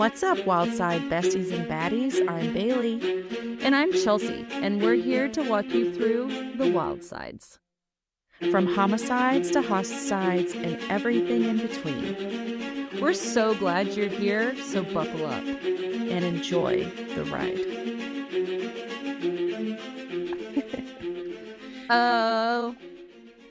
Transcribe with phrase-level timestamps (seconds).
[0.00, 2.26] What's up, Wildcide besties and baddies?
[2.26, 3.58] I'm Bailey.
[3.62, 7.58] And I'm Chelsea, and we're here to walk you through the Wildsides.
[8.50, 12.88] From homicides to hosticides and everything in between.
[12.98, 17.60] We're so glad you're here, so buckle up and enjoy the ride.
[21.90, 22.76] Uh, oh,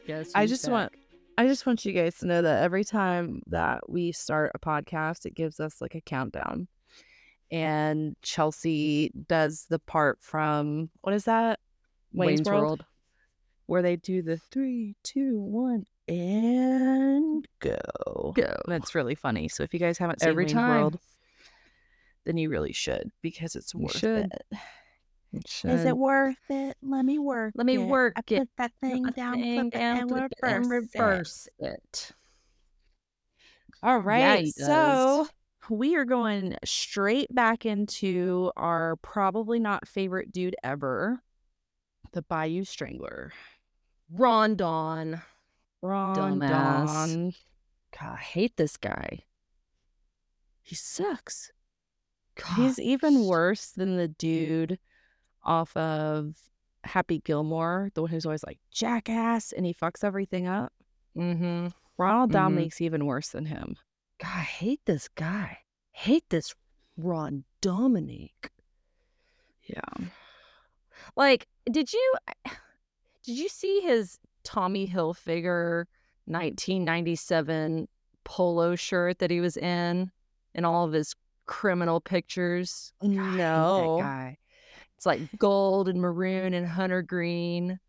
[0.08, 0.32] yes.
[0.34, 0.94] I just want
[1.40, 5.26] I just want you guys to know that every time that we start a podcast,
[5.26, 6.68] it gives us like a countdown.
[7.50, 11.62] And Chelsea does the part from what is that?
[12.12, 12.62] Wayne's, Wayne's World?
[12.62, 12.86] World,
[13.68, 18.34] where they do the three, two, one, and go.
[18.36, 18.56] Go.
[18.68, 19.48] That's really funny.
[19.48, 21.00] So if you guys haven't seen every Wayne's time, World,
[22.26, 24.30] then you really should because it's worth should.
[25.34, 25.66] It.
[25.66, 26.78] Is it worth it?
[26.82, 27.54] Let me work.
[27.56, 27.78] Let me it.
[27.80, 28.40] work I it.
[28.40, 30.70] put that thing Put down, thing it, down, and reverse, and it.
[30.70, 32.12] reverse it.
[33.84, 34.44] All Yeah, right.
[34.46, 35.28] he so
[35.70, 41.22] we are going straight back into our probably not favorite dude ever,
[42.12, 43.32] the Bayou Strangler.
[44.12, 45.22] Rondon.
[45.82, 46.88] Ron Dumbass.
[46.88, 47.34] Don.
[47.98, 49.24] God, I hate this guy.
[50.62, 51.52] He sucks.
[52.36, 52.56] God.
[52.56, 54.78] He's even worse than the dude
[55.50, 56.36] off of
[56.84, 60.72] Happy Gilmore, the one who's always like jackass and he fucks everything up.
[61.18, 61.68] Mm-hmm.
[61.98, 62.34] Ronald Mhm.
[62.34, 63.76] Dominique's even worse than him.
[64.22, 65.60] God, I hate this guy.
[65.92, 66.54] Hate this
[66.96, 68.50] Ron Dominique.
[69.64, 70.08] Yeah.
[71.16, 72.14] Like, did you
[73.24, 75.86] did you see his Tommy Hilfiger
[76.26, 77.88] 1997
[78.24, 80.12] polo shirt that he was in
[80.54, 82.94] in all of his criminal pictures?
[83.02, 83.98] God, No.
[85.00, 87.80] It's like gold and maroon and hunter green.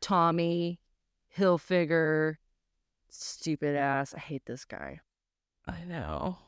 [0.00, 0.78] Tommy
[1.36, 2.36] Hilfiger,
[3.08, 4.14] stupid ass.
[4.14, 5.00] I hate this guy.
[5.66, 6.38] I know.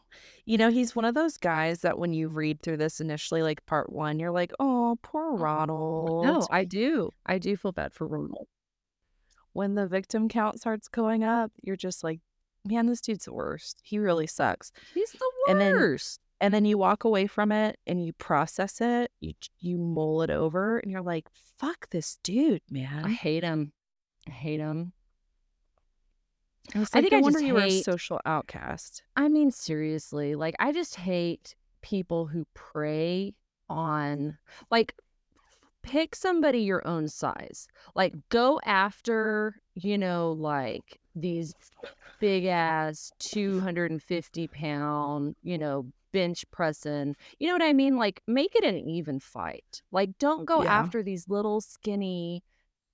[0.44, 3.66] You know, he's one of those guys that when you read through this initially, like
[3.66, 6.24] part one, you're like, oh, poor Ronald.
[6.24, 7.10] No, I do.
[7.26, 8.46] I do feel bad for Ronald.
[9.54, 12.20] When the victim count starts going up, you're just like,
[12.64, 13.80] man, this dude's the worst.
[13.82, 14.70] He really sucks.
[14.94, 16.20] He's the And then- worst.
[16.40, 20.30] And then you walk away from it and you process it, you you mull it
[20.30, 21.26] over, and you're like,
[21.58, 23.72] fuck this dude, man I hate him.
[24.28, 24.92] I hate him.
[26.74, 29.02] I, was I think no I wonder just you were a hate- social outcast.
[29.16, 33.34] I mean, seriously, like I just hate people who prey
[33.68, 34.38] on
[34.70, 34.94] like
[35.82, 37.68] pick somebody your own size.
[37.94, 41.54] Like go after, you know, like these
[42.20, 47.16] big ass 250 pound, you know, bench pressing.
[47.38, 47.96] You know what I mean?
[47.96, 49.82] Like make it an even fight.
[49.92, 50.72] Like don't go Yeah.
[50.80, 52.42] after these little skinny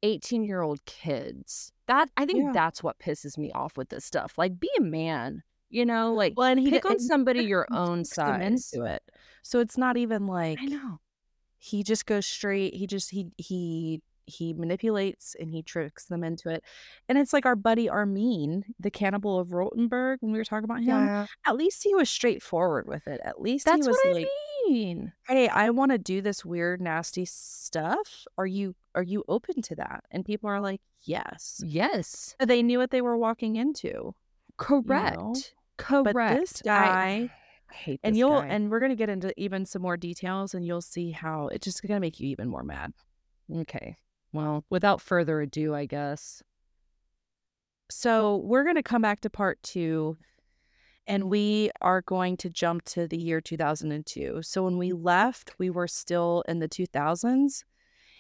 [0.03, 1.73] 18 year old kids.
[1.87, 2.53] That I think Yeah.
[2.53, 4.37] that's what pisses me off with this stuff.
[4.39, 5.43] Like be a man.
[5.71, 8.73] You know, like Well, and he pick on and somebody your own size.
[8.75, 9.03] into it.
[9.43, 11.01] So it's not even like I know.
[11.59, 16.49] he just goes straight he just he he he manipulates and he tricks them into
[16.49, 16.63] it
[17.09, 20.83] and it's like our buddy armin the cannibal of Rotenburg when we were talking about
[20.83, 20.97] him
[21.47, 24.71] at least he was straightforward with it at least That's he was what like I
[24.71, 25.13] mean.
[25.29, 29.75] hey i want to do this weird nasty stuff are you are you open to
[29.77, 32.35] that and people are like yes Yes.
[32.39, 34.15] they knew what they were walking into
[34.57, 35.55] Correct.
[35.77, 36.15] Correct.
[36.15, 37.31] but this guy
[37.71, 38.47] I hate and this you'll guy.
[38.47, 41.83] and we're gonna get into even some more details and you'll see how it's just
[41.83, 42.93] gonna make you even more mad
[43.55, 43.97] okay.
[44.35, 46.43] Well, without further ado, I guess.
[47.89, 50.19] So we're going to come back to part two,
[51.07, 54.43] and we are going to jump to the year 2002.
[54.43, 57.63] So when we left, we were still in the 2000s,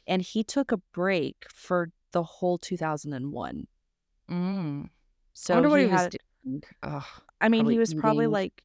[0.06, 3.66] and he took a break for the whole 2001.
[4.30, 4.88] Mm.
[5.32, 6.62] So I wonder what he he was had, doing.
[6.84, 7.02] Ugh.
[7.40, 8.62] I mean, he was probably like,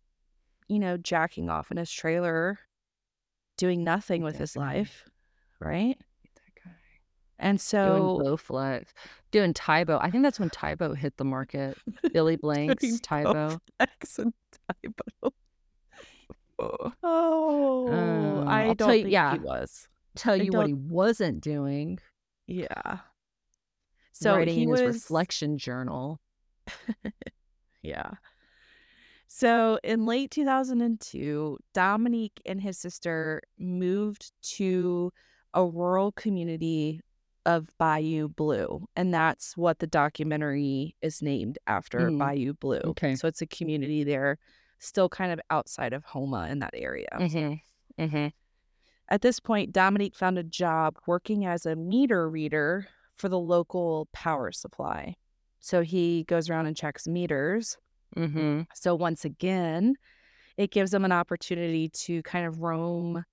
[0.68, 2.60] you know, jacking off in his trailer,
[3.58, 5.10] doing nothing with his life,
[5.60, 5.98] right?
[7.40, 8.88] And Doing so Bowflex.
[9.32, 9.98] Doing Tae Bo.
[10.02, 11.78] I think that's when Tae Bo hit the market.
[12.14, 13.60] Billy Blanks, Doing Tae Bo.
[13.80, 14.34] Bowflex and
[14.70, 14.90] Tae
[15.22, 15.34] Bo.
[16.60, 19.34] Oh, Uh, I I'll don't tell you- think yeah.
[19.34, 19.88] he was.
[20.16, 22.00] Tell I you what he wasn't doing.
[22.48, 22.98] Yeah.
[24.12, 26.20] So writing he in was his reflection journal.
[27.82, 28.12] Yeah.
[29.28, 35.14] So in late 2002, Dominique and his sister moved to
[35.54, 37.00] a rural community
[37.46, 42.18] of Bayou Blue, and that's what the documentary is named after, Mhm.
[42.20, 42.82] Bayou Blue.
[42.86, 43.16] Okay.
[43.16, 44.38] So it's a community there,
[44.80, 47.10] still kind of outside of Houma in that area.
[47.14, 48.04] Mm-hmm.
[48.04, 48.28] Mm-hmm.
[49.10, 54.08] At this point, Dominique found a job working as a meter reader for the local
[54.14, 55.16] power supply.
[55.60, 57.78] So he goes around and checks meters.
[58.16, 58.62] Mm-hmm.
[58.74, 59.96] So once again,
[60.58, 63.26] it gives him an opportunity to kind of roam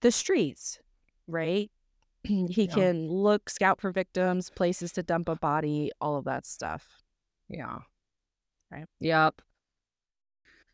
[0.00, 0.78] the streets,
[1.26, 1.70] right?
[2.48, 2.74] he Yeah.
[2.74, 7.02] can look, scout for victims, places to dump a body, all of that stuff.
[7.48, 7.80] Yeah.
[8.70, 8.86] Right.
[9.00, 9.40] Yep.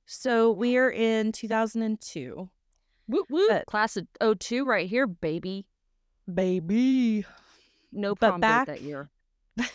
[0.06, 2.48] So we are in 2002.
[3.06, 3.48] Whoop whoop.
[3.50, 4.06] But- Class of
[4.38, 5.66] 02 right here, baby.
[6.32, 7.24] Baby.
[7.92, 9.10] No But prom back- that year.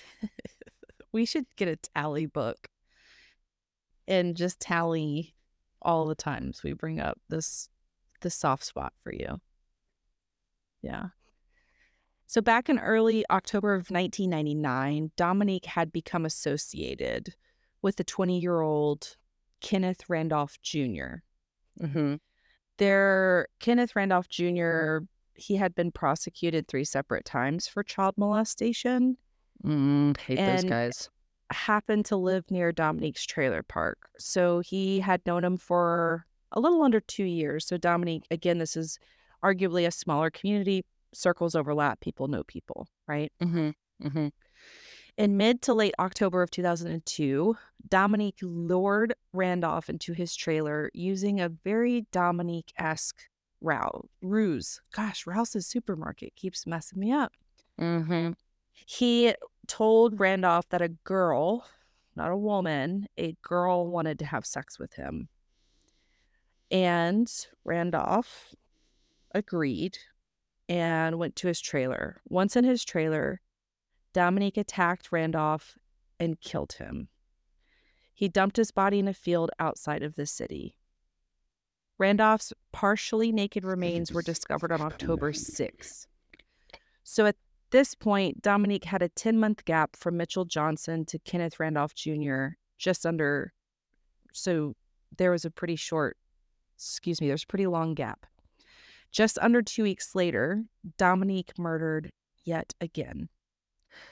[1.12, 2.70] we should get a tally book
[4.08, 5.36] and just tally
[5.82, 7.70] all the times we bring up this
[8.22, 9.40] this soft spot for you.
[10.82, 11.08] Yeah.
[12.28, 17.36] So back in early October of 1999, Dominique had become associated
[17.82, 19.16] with the 20-year-old
[19.62, 21.22] Kenneth Randolph Jr.
[21.82, 22.16] Mm-hmm.
[22.78, 25.00] There Kenneth Randolph Jr.
[25.36, 29.18] he had been prosecuted 3 separate times for child molestation.
[29.64, 31.10] Mm, hate those guys.
[31.52, 34.10] happened to live near Dominique's trailer park.
[34.18, 37.66] So he had known him for a little under two years.
[37.66, 39.00] So Dominique, again, this is
[39.44, 40.84] arguably a smaller community.
[41.16, 42.00] Circles overlap.
[42.00, 43.32] People know people, right?
[43.42, 43.70] Mm-hmm.
[44.08, 44.28] Mm-hmm.
[45.18, 47.56] In mid to late October of 2002,
[47.88, 53.22] Dominique lured Randolph into his trailer using a very Dominique esque
[53.62, 54.82] route, ruse.
[54.94, 57.32] Gosh, Rouse's supermarket keeps messing me up.
[57.80, 58.32] Mm-hmm.
[58.74, 59.34] He
[59.68, 61.66] told Randolph that a girl,
[62.16, 65.30] not a woman, a girl wanted to have sex with him.
[66.72, 67.32] And
[67.64, 68.54] Randolph
[69.34, 69.98] agreed
[70.68, 72.22] and went to his trailer.
[72.28, 73.42] Once in his trailer,
[74.14, 75.78] Dominique attacked Randolph
[76.20, 77.10] and killed him.
[78.14, 80.78] He dumped his body in a field outside of the city.
[81.98, 86.08] Randolph's partially naked remains were discovered on October 6th.
[87.04, 87.36] So at
[87.72, 92.48] this point, Dominique had a 10 month gap from Mitchell Johnson to Kenneth Randolph Jr.,
[92.78, 93.54] just under.
[94.34, 94.76] So
[95.18, 96.18] there was a pretty short,
[96.76, 98.26] excuse me, there's a pretty long gap.
[99.16, 100.66] Just under two weeks later,
[100.98, 102.12] Dominique murdered
[102.44, 103.30] yet again.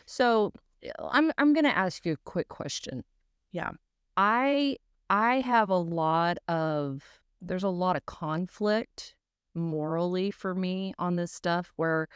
[0.06, 3.04] So eh, I'm I'm gonna ask you a quick question.
[3.52, 3.72] Yeah.
[4.16, 4.78] I
[5.10, 7.04] I have a lot of
[7.42, 9.16] there's a lot of conflict
[9.54, 12.08] morally for me on this stuff where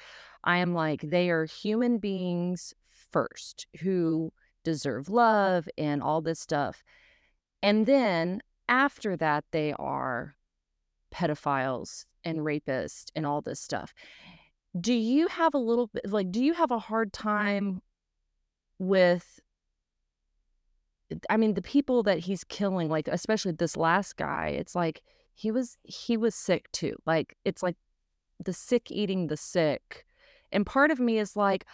[0.46, 2.74] I am like they are human beings
[3.12, 4.32] first who
[4.64, 6.86] deserve love and all this stuff.
[7.62, 10.38] And then after that they are
[11.14, 13.94] pedophiles and rapists and all this stuff.
[14.80, 17.82] Do you have a little bit like do you have a hard time
[18.78, 19.40] with
[21.30, 25.02] I mean the people that he's killing like especially this last guy it's like
[25.34, 27.78] he was he was sick too like it's like
[28.44, 30.06] the sick eating the sick
[30.52, 31.66] and part of me is like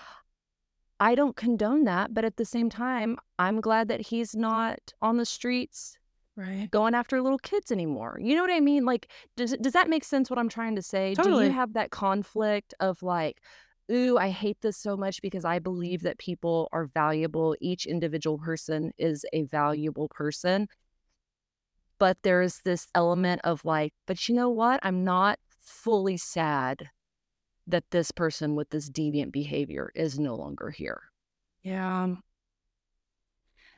[1.00, 5.18] I don't condone that but at the same time I'm glad that he's not on
[5.18, 5.98] the streets
[6.36, 6.68] Right.
[6.72, 8.18] going after little kids anymore.
[8.20, 8.86] You know what I mean?
[8.86, 10.30] Like, does does that make sense?
[10.30, 11.14] What I'm trying to say?
[11.14, 13.40] Do you have that conflict of like,
[13.92, 17.56] ooh, I hate this so much because I believe that people are valuable.
[17.62, 20.68] Each individual person is a valuable person,
[22.00, 24.80] but there is this element of like, but you know what?
[24.82, 26.90] I'm not fully sad
[27.68, 31.04] that this person with this deviant behavior is no longer here.
[31.62, 32.16] Yeah.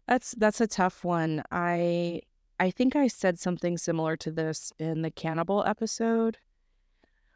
[0.07, 1.43] That's that's a tough one.
[1.51, 2.21] I
[2.59, 6.37] I think I said something similar to this in the cannibal episode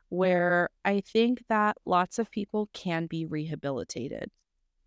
[0.10, 4.32] where I think that lots of people can be rehabilitated.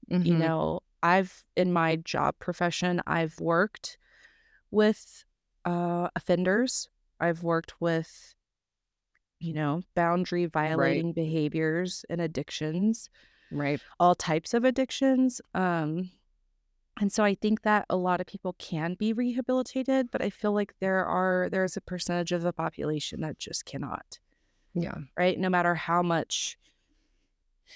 [0.09, 0.39] You Mhm.
[0.39, 3.99] know, I've in my job profession, I've worked
[4.71, 5.25] with
[5.65, 6.89] uh offenders.
[7.21, 8.35] I've worked with
[9.39, 13.11] you know, boundary violating behaviors and addictions
[13.51, 13.81] right.
[13.99, 15.41] all types of addictions.
[15.53, 16.11] Um,
[17.01, 20.53] and so I think that a lot of people can be rehabilitated, but I feel
[20.53, 24.19] like there are there's a percentage of the population that just cannot,
[24.75, 24.95] Yeah.
[25.17, 25.39] right?
[25.39, 26.59] No matter how much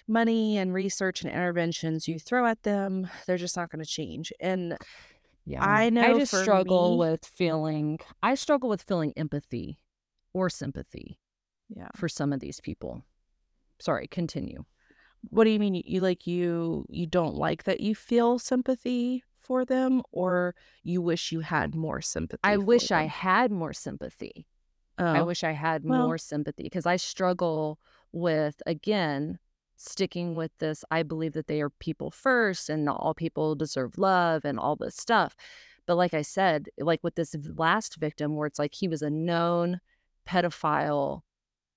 [0.06, 4.32] money and research and interventions you throw at them, they're just not going to change.
[4.40, 4.76] And
[5.46, 5.64] Yeah.
[5.64, 6.02] I know.
[6.02, 9.78] I just struggle me- with feeling I struggle with feeling empathy
[10.35, 11.18] or sympathy
[11.75, 13.02] yeah, for some of these people.
[13.78, 14.64] Sorry, continue.
[15.30, 15.75] What do you mean?
[15.75, 21.00] You, you like you you don't like that you feel sympathy for them, or you
[21.02, 22.40] wish you had more sympathy?
[22.44, 24.46] I wish I had more sympathy.
[24.99, 27.78] I Oh, wish I had well- more sympathy because I struggle
[28.12, 29.38] with again
[29.76, 34.44] sticking with this I believe that they are people first and all people deserve love
[34.44, 35.37] and all this stuff.
[35.87, 39.11] But like I said, like with this last victim where it's like he was a
[39.11, 39.80] known
[40.26, 41.20] pedophile,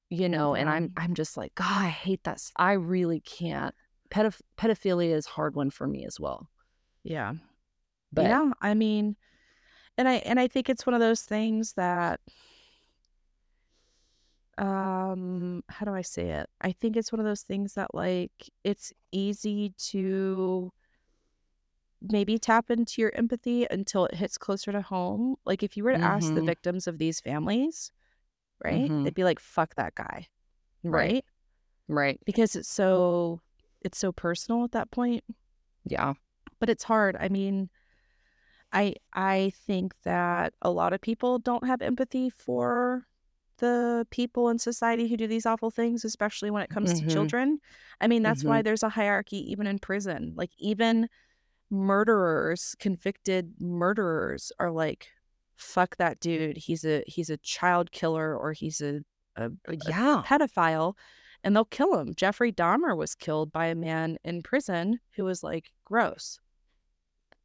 [0.09, 2.41] you know, and I'm I'm just like, God, I hate that.
[2.55, 3.73] I really can't.
[4.09, 6.49] Pedoph- pedophilia is hard one for me as well.
[7.03, 7.33] yeah.
[8.11, 9.15] But yeah, I mean,
[9.97, 12.19] and I and I think it's one of those things that
[14.57, 16.49] um how do I say it?
[16.61, 20.73] I think it's one of those things that like it's easy to
[22.01, 25.35] maybe tap into your empathy until it hits closer to home.
[25.45, 26.45] Like if you were to ask the Mhm.
[26.45, 27.91] victims of these families,
[28.63, 28.89] right?
[28.89, 29.03] Mhm.
[29.03, 30.27] They'd be like, fuck that guy.
[30.83, 31.13] Right.
[31.13, 31.25] Right?
[31.87, 32.19] Right.
[32.25, 33.41] Because it's so
[33.81, 35.23] it's so personal at that point.
[35.85, 36.13] Yeah.
[36.59, 37.15] But it's hard.
[37.19, 37.69] I mean,
[38.71, 43.05] I I think that a lot of people don't have empathy for
[43.57, 47.09] the people in society who do these awful things, especially when it comes to Mhm.
[47.11, 47.59] children.
[47.99, 48.63] I mean, that's why Mhm.
[48.65, 50.33] there's a hierarchy even in prison.
[50.35, 51.09] Like even
[51.69, 55.09] murderers, convicted murderers are like,
[55.59, 56.57] fuck that dude.
[56.57, 59.01] He's a he's a child killer or he's a
[59.35, 60.23] a, a Yeah.
[60.25, 60.95] pedophile
[61.43, 62.13] and they'll kill him.
[62.15, 66.39] Jeffrey Dahmer was killed by a man in prison who was like gross.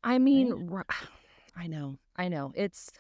[0.03, 0.71] I mean,
[1.57, 2.53] I know, I know.
[2.57, 2.91] It's,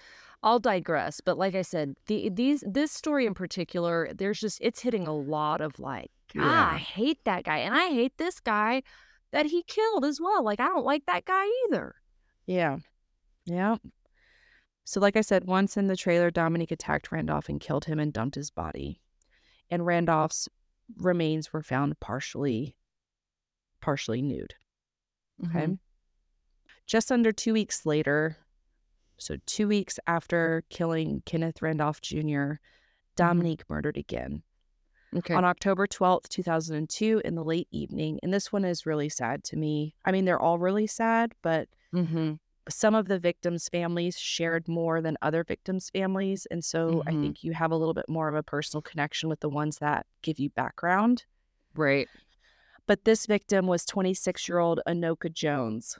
[0.43, 4.81] I'll digress, but like I said, the these this story in particular, there's just it's
[4.81, 8.83] hitting a lot of like, ah, I hate that guy, and I hate this guy
[9.33, 10.45] that he killed as well.
[10.45, 11.95] Like I don't like that guy either.
[12.47, 12.79] Yeah.
[13.47, 13.77] Yeah.
[14.85, 18.13] So, like I said, once in the trailer, Dominique attacked Randolph and killed him and
[18.13, 19.01] dumped his body.
[19.71, 20.49] And Randolph's
[20.99, 22.77] remains were found partially,
[23.81, 24.55] partially nude.
[25.47, 25.67] Okay.
[25.67, 25.79] Mhm.
[26.87, 28.37] Just under two weeks later,
[29.17, 32.55] so two weeks after killing Kenneth Randolph Jr.,
[33.17, 34.43] Dominique murdered again
[35.17, 35.35] Okay.
[35.35, 38.19] on October 12th, 2002, in the late evening.
[38.23, 39.95] And this one is really sad to me.
[40.05, 42.35] I mean, they're all really sad, but mm-hmm.
[42.69, 46.47] Some of the victims' families shared more than other victims' families.
[46.51, 47.21] And so I Mhm.
[47.21, 50.07] think you have a little bit more of a personal connection with the ones that
[50.23, 51.27] give you background.
[51.75, 52.09] Right.
[52.87, 55.99] But this victim was 26 year old Anoka Jones.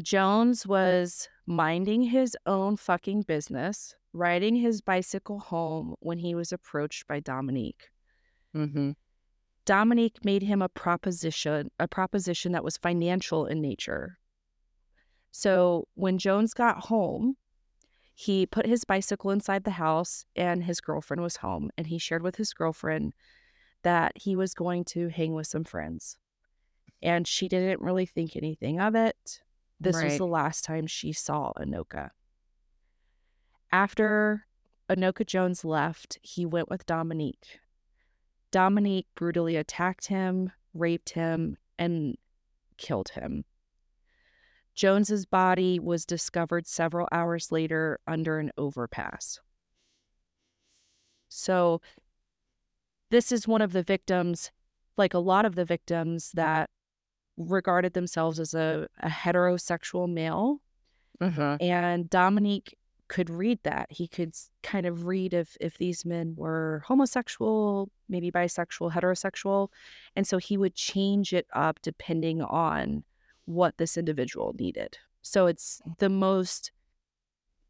[0.00, 7.06] Jones was minding his own fucking business, riding his bicycle home when he was approached
[7.08, 7.90] by Dominique.
[8.54, 8.92] Mm-hmm.
[9.64, 14.18] Dominique made him a proposition, a proposition that was financial in nature.
[15.30, 17.36] So when Jones got home,
[18.14, 21.70] he put his bicycle inside the house and his girlfriend was home.
[21.78, 23.14] And he shared with his girlfriend
[23.82, 26.18] that he was going to hang with some friends.
[27.02, 29.40] And she didn't really think anything of it.
[29.80, 32.10] This was the last time she saw Anoka.
[33.72, 34.46] After
[34.90, 37.60] Anoka Jones left, he went with Dominique.
[38.50, 42.18] Dominique brutally attacked him, raped him, and
[42.76, 43.44] killed him.
[44.80, 49.38] Jones's body was discovered several hours later under an overpass.
[51.28, 51.82] So
[53.10, 54.50] this is one of the victims,
[54.96, 56.70] like a lot of the victims that
[57.36, 60.62] regarded themselves as a, a heterosexual male
[61.20, 61.58] Uh-huh.
[61.60, 63.92] and Dominique could read that.
[63.92, 69.68] He could kind of read if if these men were homosexual, maybe bisexual, heterosexual,
[70.16, 73.04] and so he would change it up depending on
[73.50, 74.98] what this individual needed.
[75.22, 76.72] So it's the most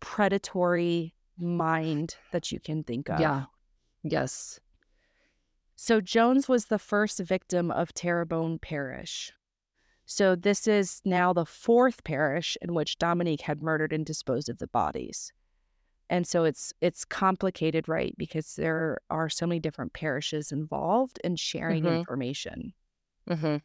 [0.01, 3.21] predatory mind that you can think of.
[3.21, 3.45] Yeah.
[4.03, 4.61] Yes.
[5.77, 9.33] So Jones was the first victim of Terrebonne Parish.
[10.05, 14.59] So this is now the fourth parish in which Dominique had murdered and disposed of
[14.59, 15.33] the bodies.
[16.09, 18.15] And so it's it's complicated, right?
[18.19, 22.01] Because there are so many different parishes involved in sharing Mhm.
[22.01, 22.75] information.
[23.29, 23.57] Mm-hmm.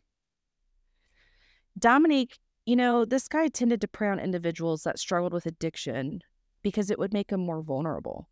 [1.77, 6.22] Dominique, you know, this guy tended to prey on individuals that struggled with addiction
[6.63, 8.29] because it would make them more vulnerable.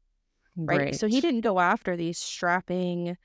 [0.56, 0.96] right?
[0.96, 3.18] So he didn't go after these strapping,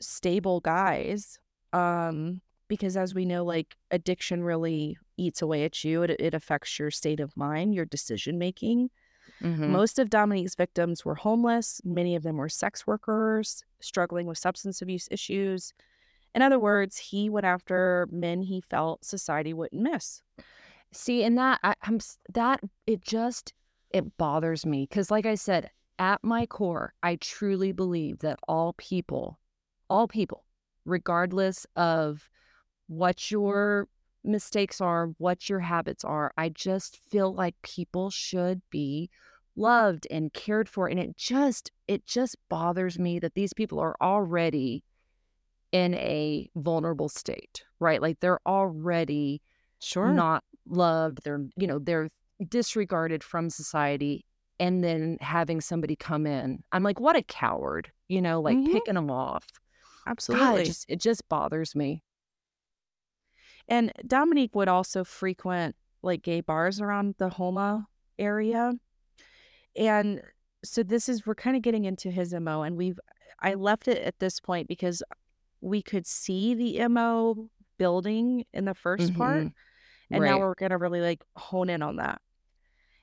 [0.00, 1.38] stable guys,
[1.72, 6.02] um, because as we know, like addiction really eats away at you.
[6.02, 8.90] It, it affects your state of mind, your decision making.
[9.42, 9.68] Mhm.
[9.70, 11.80] Most of Dominique's victims were homeless.
[11.84, 15.72] Many of them were sex workers, struggling with substance abuse issues.
[16.36, 20.20] In other words, he went after men he felt society wouldn't miss.
[20.92, 21.98] See, and that I, I'm
[22.34, 23.54] that it just
[23.90, 28.74] it bothers me because, like I said, at my core, I truly believe that all
[28.74, 29.38] people,
[29.88, 30.44] all people,
[30.84, 32.28] regardless of
[32.86, 33.88] what your
[34.22, 39.08] mistakes are, what your habits are, I just feel like people should be
[39.56, 43.96] loved and cared for, and it just it just bothers me that these people are
[44.02, 44.84] already
[45.72, 48.00] in a vulnerable state, right?
[48.00, 49.42] Like they're already
[49.80, 50.12] Sure.
[50.14, 52.08] not loved they're you know they're
[52.48, 54.24] disregarded from society
[54.58, 58.72] and then having somebody come in i'm like what a coward you know like Mhm.
[58.72, 59.46] picking them off
[60.04, 60.62] God, Absolutely.
[60.62, 62.02] it just it just bothers me
[63.68, 67.86] And Dominique would also frequent like gay bars around the Houma
[68.18, 68.72] area.
[69.76, 70.22] And
[70.64, 72.98] so this is we're kind of getting into his mo and we've
[73.40, 75.02] i left it at this point because
[75.66, 79.52] we could see the mo building in the 1st part Mhm.
[80.10, 82.22] and now we're going to really like hone in on that.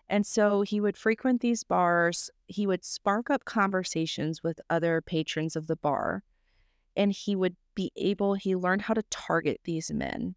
[0.10, 5.55] And so he would frequent these bars he would spark up conversations with other patrons
[5.55, 6.24] of the bar
[6.96, 10.36] and he would be able he learned how to target these men.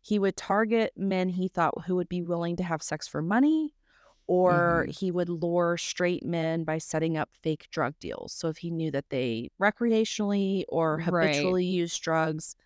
[0.00, 3.74] He would target men he thought who would be willing to have sex for money
[4.32, 4.90] or Mhm.
[4.90, 8.90] he would lure straight men by setting up fake drug deals so if he knew
[8.90, 11.06] that they recreationally or Right.
[11.20, 12.56] habitually used drugs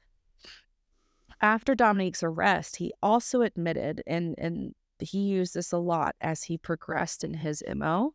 [1.40, 6.56] after dominique's arrest he also admitted and and he used this a lot as he
[6.56, 8.14] progressed in his mo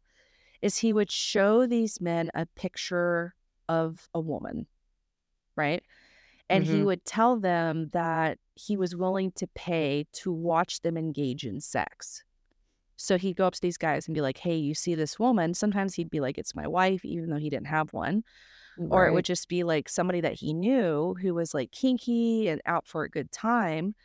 [0.62, 3.36] is he would show these men a picture
[3.70, 4.67] of a woman
[5.58, 5.84] right
[6.50, 6.86] and he Mhm.
[6.86, 12.24] would tell them that he was willing to pay to watch them engage in sex.
[13.01, 15.53] So he'd go up to these guys and be like, Hey, you see this woman?
[15.53, 18.24] Sometimes he'd be like, It's my wife, even though he didn't have one.
[18.89, 22.62] Or it would just be like somebody that he knew who was like kinky and
[22.65, 23.96] out for a good time.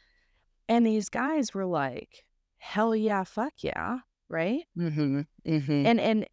[0.69, 2.25] And these guys were like,
[2.59, 3.99] Hell yeah, fuck yeah.
[4.29, 4.65] Right.
[4.77, 5.27] Mhm.
[5.47, 5.87] Mhm.
[5.87, 6.27] And and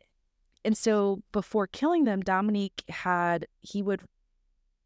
[0.65, 4.01] and so before killing them, Dominique had he would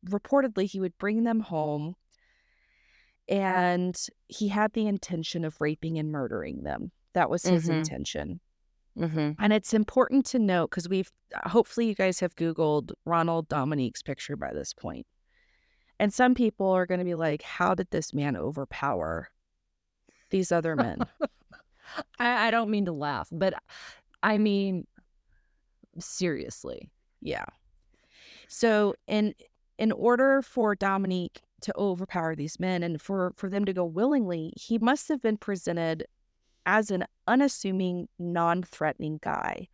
[0.06, 1.96] reportedly he would bring them home
[3.28, 3.96] and
[4.28, 6.92] he had the intention of raping and murdering them.
[7.18, 7.80] That was his Mhm.
[7.80, 8.40] intention.
[8.96, 9.36] Mhm.
[9.40, 11.12] And it's important to note because we've
[11.46, 15.08] hopefully you guys have Googled Ronald Dominique's picture by this point.
[16.00, 19.30] And some people are going to be like, how did this man overpower
[20.30, 21.00] these other men?
[22.20, 23.56] I, I don't mean to laugh, but
[24.22, 24.86] I mean
[25.98, 26.92] seriously.
[27.20, 27.46] Yeah.
[28.48, 29.34] So in
[29.80, 34.54] in order for Dominique to overpower these men and for for them to go willingly,
[34.56, 36.06] he must have been presented
[36.68, 39.70] as an unassuming, non-threatening guy.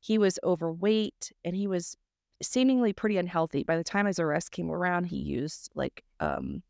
[0.00, 1.96] He was overweight and he was
[2.40, 3.64] seemingly pretty unhealthy.
[3.64, 6.62] By the time his arrest came around, he used like um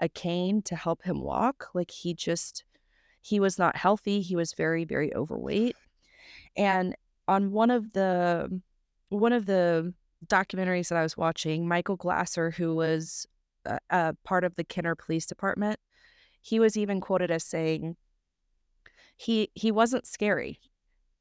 [0.00, 1.68] a cane to help him walk.
[1.72, 2.64] Like he just
[3.22, 4.20] he was not healthy.
[4.20, 5.76] He was very very overweight.
[6.56, 6.96] And
[7.28, 8.60] on one of the
[9.08, 9.94] one of the
[10.26, 13.28] documentaries that I was watching, Michael Glasser, who was
[13.64, 15.78] a, a part of the Kenner Police Department,
[16.40, 17.96] he was even quoted as saying,
[19.16, 20.60] "He he wasn't scary.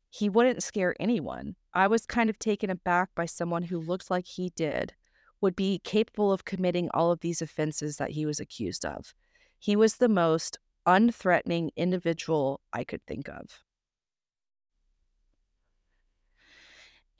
[0.09, 1.55] He wouldn't scare anyone.
[1.73, 4.93] I was kind of taken aback by someone who looked like he did,
[5.41, 9.13] would be capable of committing all of these offenses that he was accused of.
[9.59, 13.63] He was the most unthreatening individual I could think of."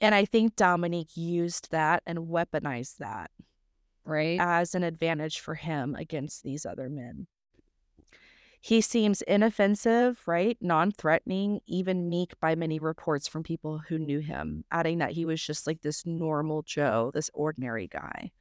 [0.00, 3.30] And I think Dominique used that and weaponized that
[4.04, 4.38] Right?
[4.40, 7.26] as an advantage for him against these other men.
[8.66, 10.58] He seems inoffensive, right?
[10.60, 15.24] Non threatening, even meek by many reports from people who knew him, adding that he
[15.24, 18.32] was just like this normal Joe, this ordinary guy.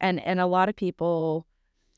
[0.00, 1.46] And and a lot of people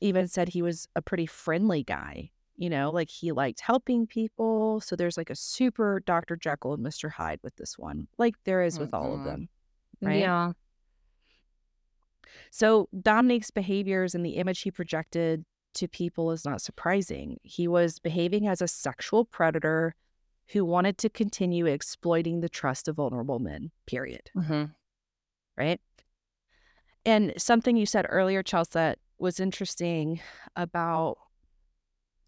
[0.02, 4.82] even said he was a pretty friendly guy, you know, like he liked helping people.
[4.82, 6.36] So there's like a super Dr.
[6.36, 7.12] Jekyll and Mr.
[7.12, 9.24] Hyde with this one, like there is with all of Mhm.
[9.24, 9.48] them.
[10.02, 10.18] right?
[10.20, 10.52] Yeah.
[12.50, 17.38] So Dominique's behaviors and the image he projected to people is not surprising.
[17.42, 19.94] He was behaving as a sexual predator
[20.48, 24.30] who wanted to continue exploiting the trust of vulnerable men, period.
[24.36, 24.74] Mhm.
[25.56, 25.80] Right.
[27.06, 30.20] And something you said earlier, Chelsea, was interesting
[30.56, 31.18] about,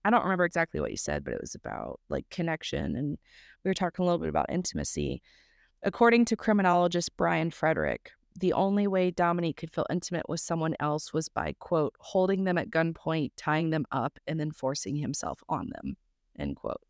[0.04, 2.94] I don't remember exactly what you said, but it was about like connection.
[2.96, 3.18] And
[3.64, 5.22] we were talking a little bit about intimacy.
[5.82, 11.12] According to criminologist Brian Frederick, the only way Dominique could feel intimate with someone else
[11.12, 15.70] was by, quote, holding them at gunpoint, tying them up, and then forcing himself on
[15.74, 15.96] them,
[16.38, 16.80] end quote.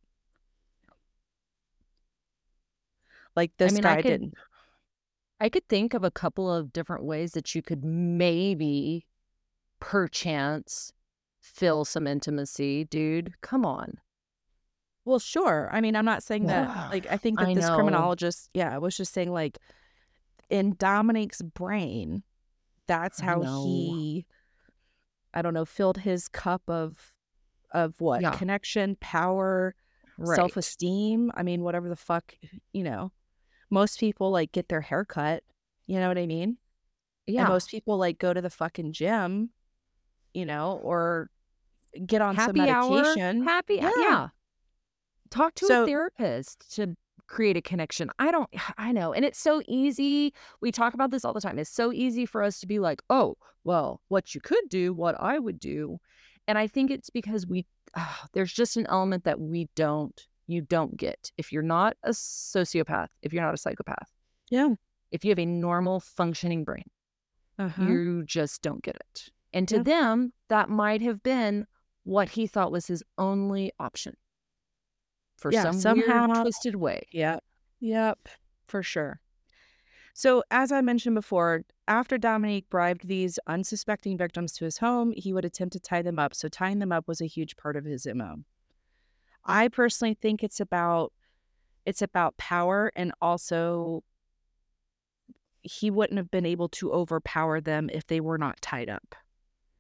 [3.35, 4.35] Like this mean, I guy could- didn't.
[5.39, 9.05] I could think of a couple of different ways that you could maybe,
[9.81, 10.93] perchance,
[11.41, 13.35] feel some intimacy, dude.
[13.43, 13.99] Come on.
[15.05, 15.69] Well, sure.
[15.71, 16.69] I mean, I'm not saying that.
[16.69, 17.75] Yeah, Like, I think that I this know.
[17.77, 19.59] criminologist, yeah, I was just saying, like,
[20.51, 22.23] in Dominique's brain,
[22.87, 24.27] that's how he,
[25.35, 27.13] I don't know, filled his cup of,
[27.73, 28.31] of what Yeah.
[28.33, 29.75] connection, power,
[30.19, 30.37] Right.
[30.37, 31.31] self esteem.
[31.35, 32.35] I mean, whatever the fuck,
[32.73, 33.13] you know.
[33.69, 35.43] Most people like get their hair cut.
[35.87, 36.59] You know what I mean?
[37.27, 37.41] yeah.
[37.43, 39.51] And most people like go to the fucking gym,
[40.33, 41.29] you know, or
[42.07, 42.91] get on Happy some hour.
[43.03, 43.43] medication.
[43.45, 43.75] Happy.
[43.77, 43.91] Yeah.
[43.99, 44.29] Yeah.
[45.31, 48.11] Talk to So- a therapist to create a connection.
[48.19, 48.49] I don't.
[48.79, 50.33] I know, and it's so easy.
[50.61, 51.59] We talk about this all the time.
[51.59, 55.17] It's so easy for us to be like, "Oh, well, what you could do, what
[55.21, 55.99] I would do,"
[56.47, 60.61] and I think it's because we ah, there's just an element that we don't you
[60.61, 64.09] don't get if you're not a sociopath, if you're not a psychopath,
[64.51, 64.75] Yeah.
[65.11, 66.85] If you have a normal functioning brain,
[67.59, 67.83] Uh-huh.
[67.83, 69.31] you just don't get it.
[69.53, 69.83] And to Yeah.
[69.83, 71.67] them, that might have been
[72.05, 74.15] what he thought was his only option
[75.37, 77.07] for Yeah, some somehow- weird, twisted way.
[77.13, 77.45] Yep.
[77.81, 78.29] Yep.
[78.67, 79.21] For sure.
[80.15, 85.33] So, as I mentioned before, after Dominique bribed these unsuspecting victims to his home, he
[85.35, 86.35] would attempt to tie them up.
[86.35, 88.37] So, tying them up was a huge part of his MO.
[89.45, 91.13] I personally think it's about
[91.85, 94.03] it's about power and also
[95.63, 99.15] he wouldn't have been able to overpower them if they were not tied up.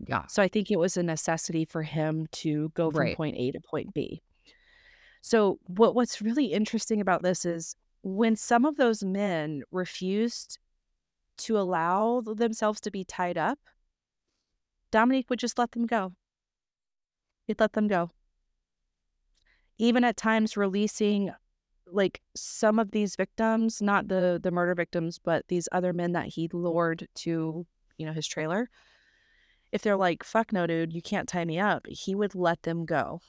[0.07, 0.27] Yeah.
[0.27, 3.16] So I think it was a necessity for him to go from Right.
[3.16, 4.23] point A to point B.
[5.20, 10.59] So what what's really interesting about this is when some of those men refused
[11.38, 13.59] to allow themselves to be tied up,
[14.90, 16.12] Dominique would just let them go.
[17.46, 18.11] He'd let them go.
[19.79, 21.33] Even at times releasing
[21.87, 26.29] like some of these victims, not the the murder victims, but these other men that
[26.29, 27.66] he lured to,
[27.98, 28.68] you know, his trailer
[29.72, 32.85] if they're like, fuck no, dude, you can't tie me up, he would let them
[32.85, 33.20] go.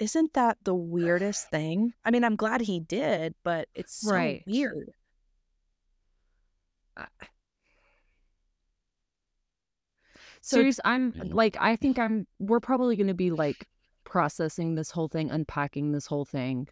[0.00, 1.92] Isn't that the weirdest thing?
[2.04, 4.42] I mean, I'm glad he did, but it's so Right.
[4.46, 4.92] weird.
[10.40, 11.34] So- Serious, I'm Mhm.
[11.34, 13.68] like, I think I'm, we're probably going to be like
[14.04, 16.68] processing this whole thing, unpacking this whole thing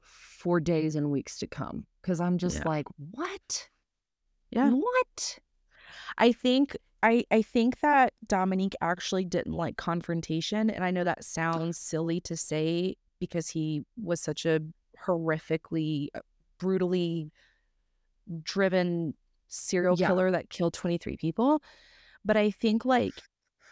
[0.00, 1.86] for days and weeks to come.
[2.02, 2.68] Cause I'm just Yeah.
[2.68, 3.68] like, what?
[4.50, 4.70] Yeah.
[4.70, 5.38] What?
[6.16, 11.24] I think I I think that Dominique actually didn't like confrontation, and I know that
[11.24, 14.60] sounds silly to say because he was such a
[15.06, 16.20] horrifically, uh,
[16.58, 17.30] brutally
[18.42, 19.14] driven
[19.48, 20.08] serial Yeah.
[20.08, 21.62] killer that killed 23 people.
[22.24, 23.14] But I think like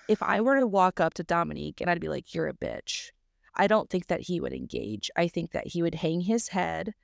[0.07, 3.11] if I were to walk up to Dominique and I'd be like, "You're a bitch,"
[3.55, 5.11] I don't think that he would engage.
[5.17, 6.95] I think that he would hang his head,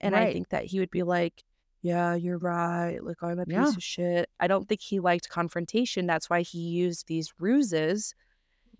[0.00, 1.44] and I think that he would be like,
[1.82, 2.98] "Yeah, you're right.
[3.02, 3.64] Like oh, I'm a Yeah.
[3.64, 6.06] piece of shit." I don't think he liked confrontation.
[6.06, 8.14] That's why he used these ruses,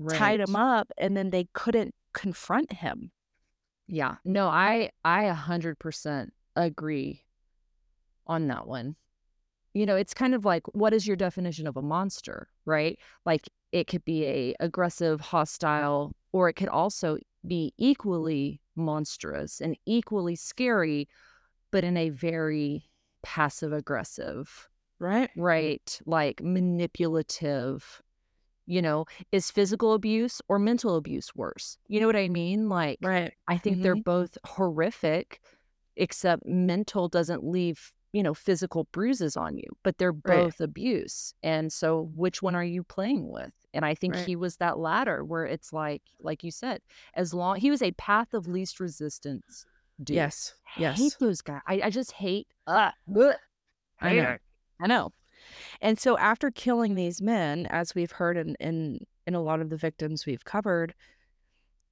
[0.09, 3.11] tied him up, and then they couldn't confront him.
[3.87, 4.17] Yeah.
[4.25, 7.25] No, I I hundred percent agree
[8.27, 8.97] on that one.
[9.75, 12.99] You know, it's kind of like, what is your definition of a monster, right?
[13.25, 19.77] Like it could be a aggressive, hostile, or it could also be equally monstrous and
[19.87, 21.09] equally scary,
[21.71, 22.88] but in a very
[23.23, 25.31] passive aggressive, Right?
[25.37, 26.01] right?
[26.07, 28.03] Like manipulative.
[28.67, 31.79] You know, is physical abuse or mental abuse worse?
[31.87, 32.69] You know what I mean?
[32.69, 33.33] Like, Right.
[33.47, 34.03] I think they're mm-hmm.
[34.03, 35.41] both horrific,
[35.97, 40.23] except mental doesn't leave, you know, physical bruises on you, but they're Right.
[40.43, 41.33] both abuse.
[41.43, 43.53] And so which one are you playing with?
[43.73, 44.27] And I think Right.
[44.27, 46.83] he was that latter where it's like, like you said,
[47.15, 49.65] as long he was a path of least resistance
[50.07, 50.55] Yes.
[50.77, 50.99] I Yes.
[50.99, 51.61] hate those guys.
[51.67, 53.35] I, I just hate uh, bleh.
[54.01, 54.37] I know.
[54.81, 55.13] I know.
[55.81, 59.71] And so after killing these men, as we've heard in, in in a lot of
[59.71, 60.95] the victims we've covered,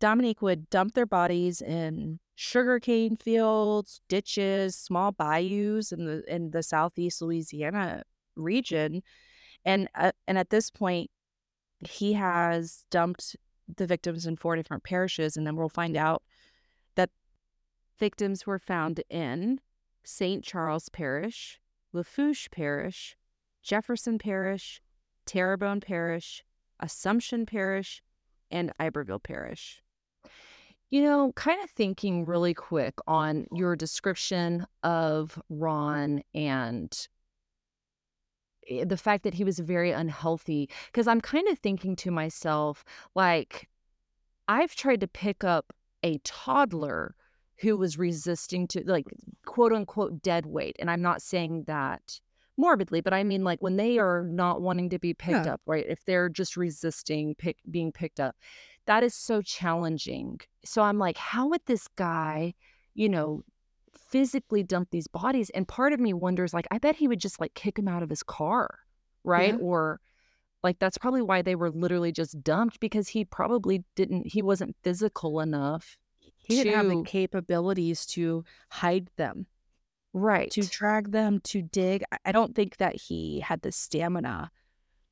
[0.01, 6.63] Dominique would dump their bodies in sugarcane fields, ditches, small bayous in the in the
[6.63, 8.03] southeast Louisiana
[8.37, 9.03] region.
[9.65, 11.11] And uh, and at this point,
[11.89, 13.37] he has dumped
[13.77, 16.23] the victims in four different parishes, and then we'll find out
[17.99, 19.61] victims were found in
[20.05, 20.45] St.
[20.45, 21.61] Charles Parish,
[21.93, 23.17] Lafourche Parish,
[23.63, 24.81] Jefferson Parish,
[25.25, 26.45] Terrebonne Parish,
[26.81, 28.03] Assumption Parish,
[28.51, 29.83] and Iberville Parish.
[30.91, 37.09] You know, kind of thinking really quick on your description of Ron and
[38.69, 42.85] eh, the fact that he was very unhealthy, because I'm kind of thinking to myself,
[43.17, 43.69] like,
[44.47, 45.73] I've tried to pick up
[46.05, 47.17] a toddler
[47.59, 49.07] who was resisting to, like,
[49.45, 50.77] quote unquote, dead weight.
[50.79, 52.21] And I'm not saying that
[52.57, 55.55] morbidly, but I mean, like, when they are not wanting to be picked Yeah.
[55.55, 55.85] up, right?
[55.89, 58.37] If they're just resisting pick, being picked up,
[58.87, 60.41] that is so challenging.
[60.65, 62.55] So I'm like, how would this guy,
[62.95, 63.43] you know,
[63.93, 65.51] physically dump these bodies?
[65.51, 68.03] And part of me wonders, like, I bet he would just like kick him out
[68.03, 68.79] of his car,
[69.25, 69.55] right?
[69.55, 69.61] Yeah.
[69.61, 70.01] Or
[70.63, 74.77] like that's probably why they were literally just dumped because he probably didn't, he wasn't
[74.83, 75.99] physical enough.
[76.47, 79.47] He didn't have the capabilities to hide them,
[80.13, 80.51] Right.
[80.53, 82.05] to drag them, to dig.
[82.25, 84.51] I- don't think that he had the stamina.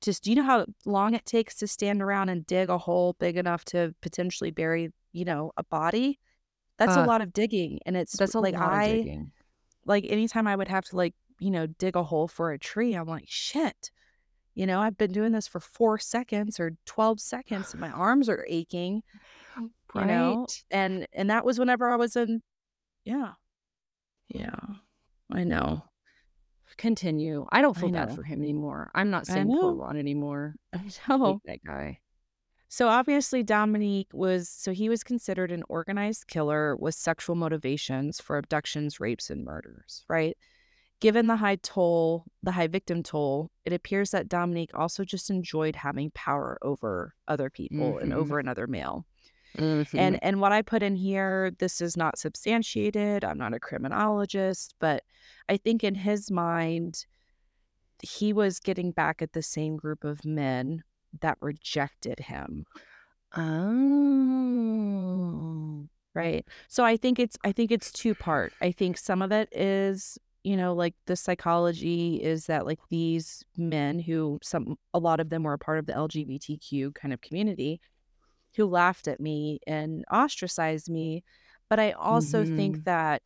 [0.01, 3.15] Just, do you know how long it takes to stand around and dig a hole
[3.19, 6.21] big enough to potentially bury, you know, a body?
[6.79, 7.79] That's a Uh, lot of digging.
[7.87, 9.33] And it's that's a like lot I, of digging.
[9.87, 12.95] like anytime I would have to like, you know, dig a hole for a tree,
[12.95, 13.91] I'm like, shit.
[14.55, 18.29] You know, I've been doing this for four seconds or 12 seconds and my arms
[18.29, 19.03] are aching,
[19.59, 20.41] you know?
[20.41, 20.65] Right.
[20.71, 22.43] And and that was whenever I was in
[23.05, 23.33] yeah.
[24.29, 24.57] Yeah,
[25.33, 25.85] I know.
[26.77, 27.47] Continue.
[27.53, 28.91] I don't I feel bad for him anymore.
[28.95, 29.77] I'm not saying poor know.
[29.77, 30.57] Ron anymore.
[30.73, 31.41] I Hate know.
[31.45, 32.01] that guy.
[32.69, 38.39] So obviously Dominique was so he was considered an organized killer with sexual motivations for
[38.39, 40.37] abductions, rapes, and murders, right?
[41.01, 45.77] Given the high toll, the high victim toll, it appears that Dominique also just enjoyed
[45.77, 48.17] having power over other people and Mhm.
[48.17, 49.07] over another male.
[49.57, 49.95] Mhm.
[49.99, 53.25] And and what I put in here, this is not substantiated.
[53.25, 55.05] I'm not a criminologist, but
[55.49, 57.07] I think in his mind,
[58.03, 60.83] he was getting back at the same group of men
[61.21, 62.65] that rejected him,
[63.75, 65.87] Oh.
[66.15, 66.47] right?
[66.69, 68.53] So I think it's I think it's two part.
[68.61, 73.45] I think some of it is, you know, like the psychology is that like these
[73.57, 77.21] men who some a lot of them were a part of the LGBTQ kind of
[77.21, 77.81] community
[78.57, 81.25] who laughed at me and ostracized me.
[81.69, 82.85] But I also think Mhm.
[82.85, 83.23] that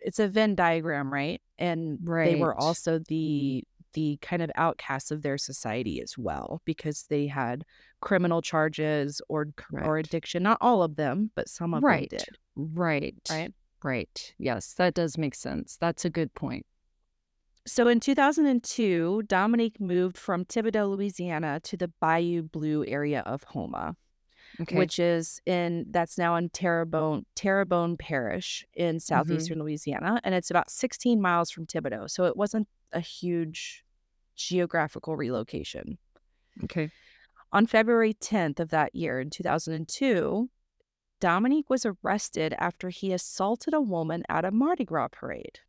[0.00, 1.40] it's a Venn diagram, right?
[1.58, 7.06] And they were also the the kind of outcasts of their society as well because
[7.08, 7.64] they had
[8.00, 9.48] criminal charges or
[9.84, 10.44] or addiction.
[10.44, 13.16] Not all of them, but some of them did, Right.
[13.28, 13.52] right?
[13.82, 14.34] Right.
[14.38, 15.76] Yes, that does make sense.
[15.76, 16.66] That's a good point.
[17.66, 23.96] So in 2002, Dominique moved from Thibodaux, Louisiana to the Bayou Blue area of Houma.
[24.60, 24.76] Okay.
[24.76, 29.02] which is in that's now in Terrebonne Terrebonne Parish in Mhm.
[29.02, 32.08] southeastern Louisiana, and it's about 16 miles from Thibodaux.
[32.10, 33.84] So it wasn't a huge
[34.36, 35.98] geographical relocation.
[36.64, 36.90] Okay.
[37.52, 40.50] On February 10th of that year in 2002,
[41.20, 45.60] Dominique was arrested after he assaulted a woman at a Mardi Gras parade.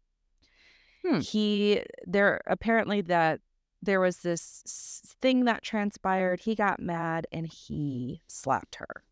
[1.05, 1.19] Hmm.
[1.19, 3.41] He there apparently that
[3.81, 6.41] there was this thing that transpired.
[6.41, 9.03] He got mad and he slapped her.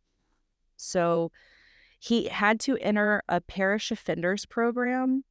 [0.77, 1.32] So
[1.99, 5.23] he had to enter a parish offenders program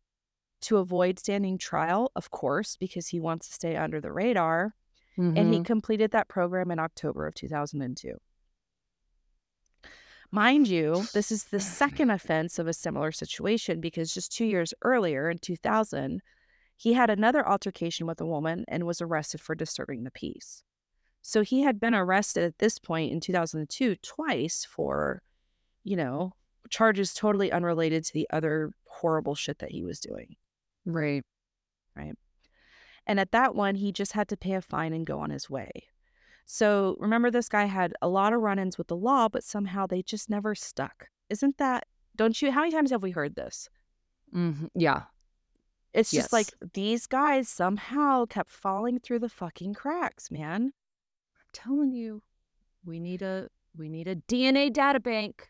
[0.62, 4.74] to avoid standing trial, of course, because he wants to stay under the radar.
[5.16, 5.64] And he Mhm.
[5.64, 8.18] completed that program in October of 2002.
[10.31, 14.74] Mind you, this is the second offense of a similar situation because just two years
[14.83, 16.20] earlier in 2000,
[16.78, 20.62] he had another altercation with a woman and was arrested for disturbing the peace.
[21.22, 25.20] So he had been arrested at this point in 2002 twice for,
[25.82, 26.34] you know,
[26.70, 30.36] charges totally unrelated to the other horrible shit that he was doing.
[30.86, 31.24] Right.
[31.96, 32.14] Right.
[33.08, 35.50] And at that one, he just had to pay a fine and go on his
[35.50, 35.70] way.
[36.46, 39.86] So remember, this guy had a lot of run ins with the law, but somehow
[39.86, 41.08] they just never stuck.
[41.28, 43.68] Isn't that, don't you, how many times have we heard this?
[44.32, 44.70] Mhm.
[44.76, 45.02] Yeah.
[45.98, 50.72] It's just like these guys somehow kept falling through the fucking cracks, man.
[51.37, 52.22] I'm telling you,
[52.84, 55.48] we need a we need a DNA data bank.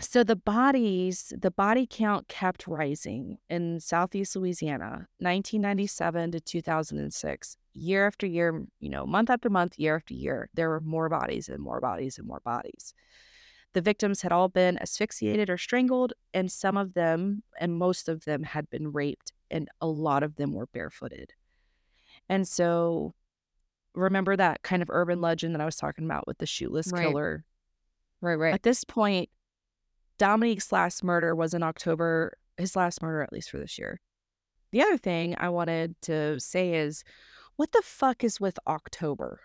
[0.00, 7.56] So the bodies, the body count kept rising in Southeast Louisiana, 1997 to 2006.
[7.74, 11.48] Year after year, you know, month after month, year after year, there were more bodies
[11.48, 12.94] and more bodies and more bodies.
[13.72, 18.24] The victims had all been asphyxiated or strangled, and some of them, and most of
[18.24, 21.34] them, had been raped, and a lot of them were barefooted.
[22.28, 23.14] And so,
[23.94, 27.02] remember that kind of urban legend that I was talking about with the shoeless Right.
[27.08, 27.44] killer
[28.20, 28.54] Right, right.
[28.54, 29.30] at this point,
[30.18, 34.00] Dominique's last murder was in October, his last murder, at least for this year.
[34.72, 37.02] The other thing I wanted to say is
[37.56, 39.40] what the fuck is with October?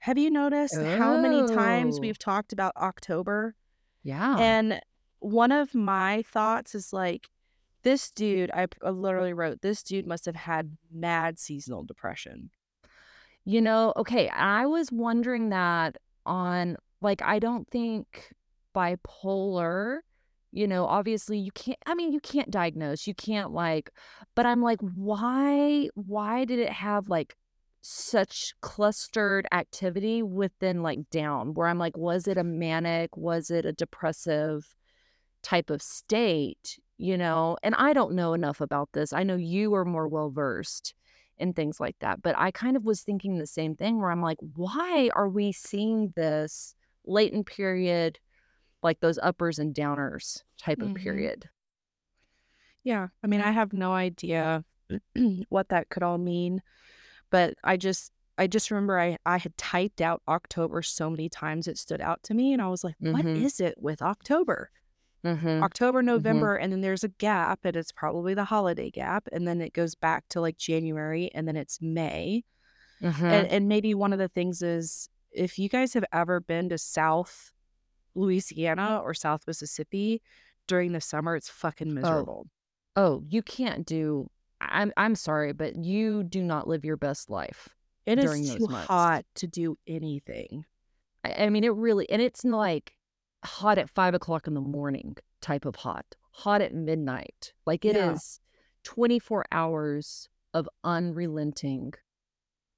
[0.00, 2.00] Have you noticed how many times Oh.
[2.00, 3.54] we've talked about October?
[4.06, 4.36] Yeah.
[4.38, 4.80] And
[5.18, 7.28] one of my thoughts is like,
[7.82, 12.50] this dude, I I literally wrote, this dude must have had mad seasonal depression.
[13.44, 18.32] You know, okay, I was wondering that on like I don't think
[18.74, 19.98] bipolar,
[20.52, 23.08] you know, obviously you can't I mean, you can't diagnose.
[23.08, 23.90] You can't like
[24.36, 27.36] but I'm like why why did it have like
[27.88, 33.64] such clustered activity within like down where I'm like was it a manic, was it
[33.64, 34.74] a depressive
[35.42, 37.56] type of state, you know?
[37.62, 39.12] And I don't know enough about this.
[39.12, 40.94] I know you are more well versed
[41.38, 42.22] in things like that.
[42.22, 45.52] But I kind of was thinking the same thing where I'm like, why are we
[45.52, 48.18] seeing this latent period,
[48.82, 50.96] like those uppers and downers type of Mhm.
[50.96, 51.48] period?
[52.82, 53.08] Yeah.
[53.22, 54.64] I mean, I have no idea
[55.48, 56.62] what that could all mean,
[57.36, 61.66] but I just I just remember I I had typed out October so many times
[61.68, 63.42] it stood out to me and I was like, "What Mhm.
[63.42, 64.70] is it with October?
[65.24, 65.62] Mm-hmm.
[65.62, 69.60] October, November, and then there's a gap and it's probably the holiday gap and then
[69.60, 72.44] it goes back to like January and then it's May.
[73.02, 73.24] Mm-hmm.
[73.24, 76.78] And and maybe one of the things is if you guys have ever been to
[76.78, 77.52] South
[78.14, 80.22] Louisiana or South Mississippi
[80.66, 82.46] during the summer, it's fucking miserable.
[82.96, 84.30] oh, you can't do.
[84.60, 87.68] I'm I'm sorry, but you do not live your best life.
[88.06, 88.86] It is too months.
[88.86, 90.64] hot to do anything.
[91.24, 92.92] I, I mean, it really, and it's like
[93.44, 97.52] hot at five o'clock in the morning type of hot, hot at midnight.
[97.66, 98.90] Like it is Yeah.
[98.92, 101.92] 24 hours of unrelenting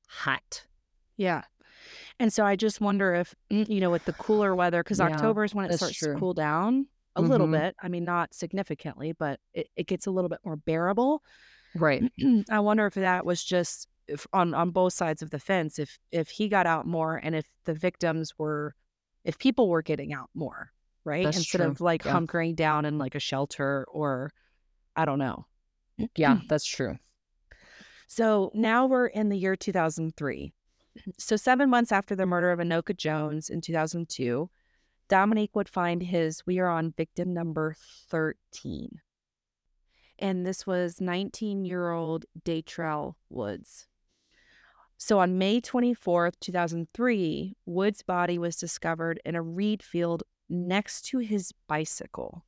[0.09, 0.67] hot.
[1.17, 1.43] Yeah.
[2.19, 5.45] And so I just wonder if, you know, with the cooler weather, because Yeah, October
[5.45, 6.87] is when it starts to cool down
[7.17, 7.53] a little Mhm.
[7.53, 7.77] bit.
[7.83, 11.23] I mean, not significantly, but it, it gets a little bit more bearable.
[11.75, 12.05] Right.
[12.51, 15.99] I wonder if that was just if on on both sides of the fence, if
[16.13, 18.75] if he got out more and if the victims were,
[19.25, 20.71] if people were getting out more,
[21.05, 21.25] right?
[21.25, 21.69] That's Instead true.
[21.69, 22.15] of like Yeah.
[22.15, 24.33] hunkering down in like a shelter or
[24.97, 25.47] I don't know.
[26.17, 26.97] Yeah, that's true.
[28.07, 30.53] So now we're in the year 2003.
[31.19, 34.51] So, seven months after the murder of Anoka Jones in 2002,
[35.09, 37.77] Dominique would find his, we are on victim number
[38.11, 39.01] 13.
[40.19, 43.87] And this was 19 year old Daytrell Woods.
[45.01, 51.19] So, on May 24th, 2003, Woods' body was discovered in a reed field next to
[51.19, 52.45] his bicycle.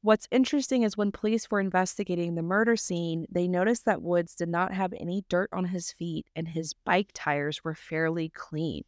[0.00, 4.48] What's interesting is when police were investigating the murder scene, they noticed that Woods did
[4.48, 8.84] not have any dirt on his feet and his bike tires were fairly clean.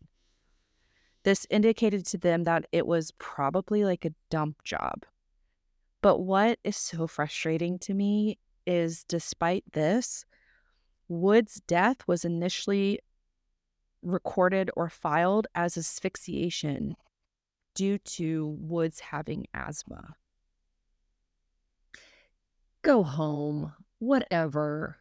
[1.24, 5.04] This indicated to them that it was probably like a dump job.
[6.00, 10.24] But what is so frustrating to me is despite this,
[11.08, 13.00] Woods' death was initially
[14.02, 16.96] recorded or filed as asphyxiation
[17.74, 20.16] due to Woods having asthma.
[22.82, 23.72] Go home.
[23.98, 24.98] Whatever.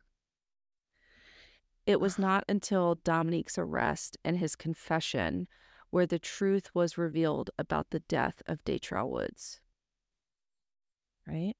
[1.86, 5.48] It was not until Dominique's arrest and his confession
[5.90, 9.62] where the truth was revealed about the death of Daytrell Woods.
[11.28, 11.56] Right?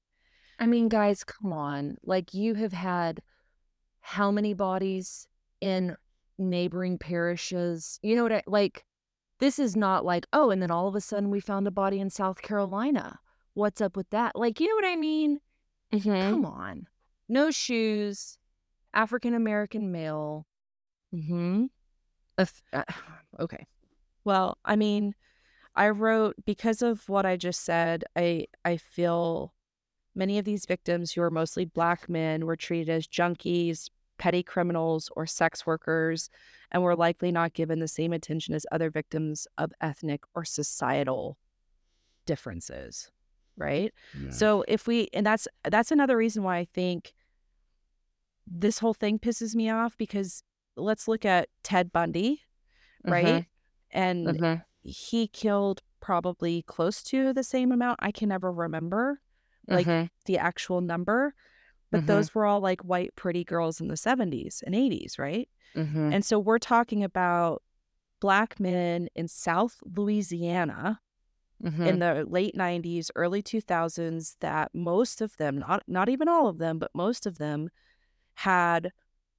[0.58, 1.96] I mean, guys, come on.
[2.02, 3.20] Like, you have had
[4.00, 5.28] how many bodies
[5.60, 5.96] in
[6.38, 7.98] neighboring parishes?
[8.02, 8.84] You know what I like?
[9.40, 12.00] This is not like, oh, and then all of a sudden we found a body
[12.00, 13.20] in South Carolina.
[13.54, 14.34] What's up with that?
[14.34, 15.40] Like, you know what I mean?
[15.92, 16.30] Mm-hmm.
[16.30, 16.86] Come on.
[17.28, 18.38] No shoes,
[18.94, 20.46] African American male.
[21.14, 21.66] Mm-hmm.
[22.38, 22.84] If- uh,
[23.40, 23.66] okay.
[24.24, 25.14] Well, I mean,
[25.76, 29.54] I wrote because of what I just said, I I feel
[30.18, 35.08] many of these victims who are mostly black men were treated as junkies, petty criminals,
[35.14, 36.28] or sex workers,
[36.72, 41.38] and were likely not given the same attention as other victims of ethnic or societal
[42.26, 43.10] differences.
[43.56, 43.92] Right?
[44.30, 47.12] So if we and that's that's another reason why I think
[48.46, 50.42] this whole thing pisses me off because
[50.76, 52.42] let's look at Ted Bundy,
[53.04, 53.46] right?
[53.90, 54.64] And Mhm.
[54.82, 57.98] he killed probably close to the same amount.
[58.00, 59.20] I can never remember
[59.68, 60.10] like Mhm.
[60.26, 61.34] the actual number,
[61.90, 62.06] but Mhm.
[62.06, 65.48] those were all like white pretty girls in the 70s and 80s, right?
[65.74, 66.12] Mhm.
[66.12, 67.62] And so we're talking about
[68.20, 71.00] black men in South Louisiana
[71.86, 76.58] in the late 90s, early 2000s that most of them, not not even all of
[76.58, 77.68] them, but most of them
[78.34, 78.92] had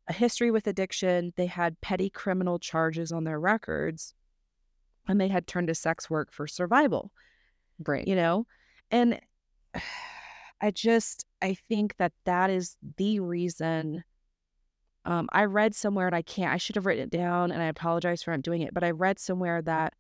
[0.08, 4.14] a history with addiction, they had petty criminal charges on their records,
[5.08, 7.12] and they had turned to sex work for survival,
[7.80, 8.08] Right.
[8.08, 8.48] you know?
[8.92, 9.20] And
[10.62, 14.04] I just I think that that is the reason
[15.06, 17.66] um, I read somewhere and I can't I should have written it down and I
[17.68, 19.94] apologize for not doing it, but I read somewhere that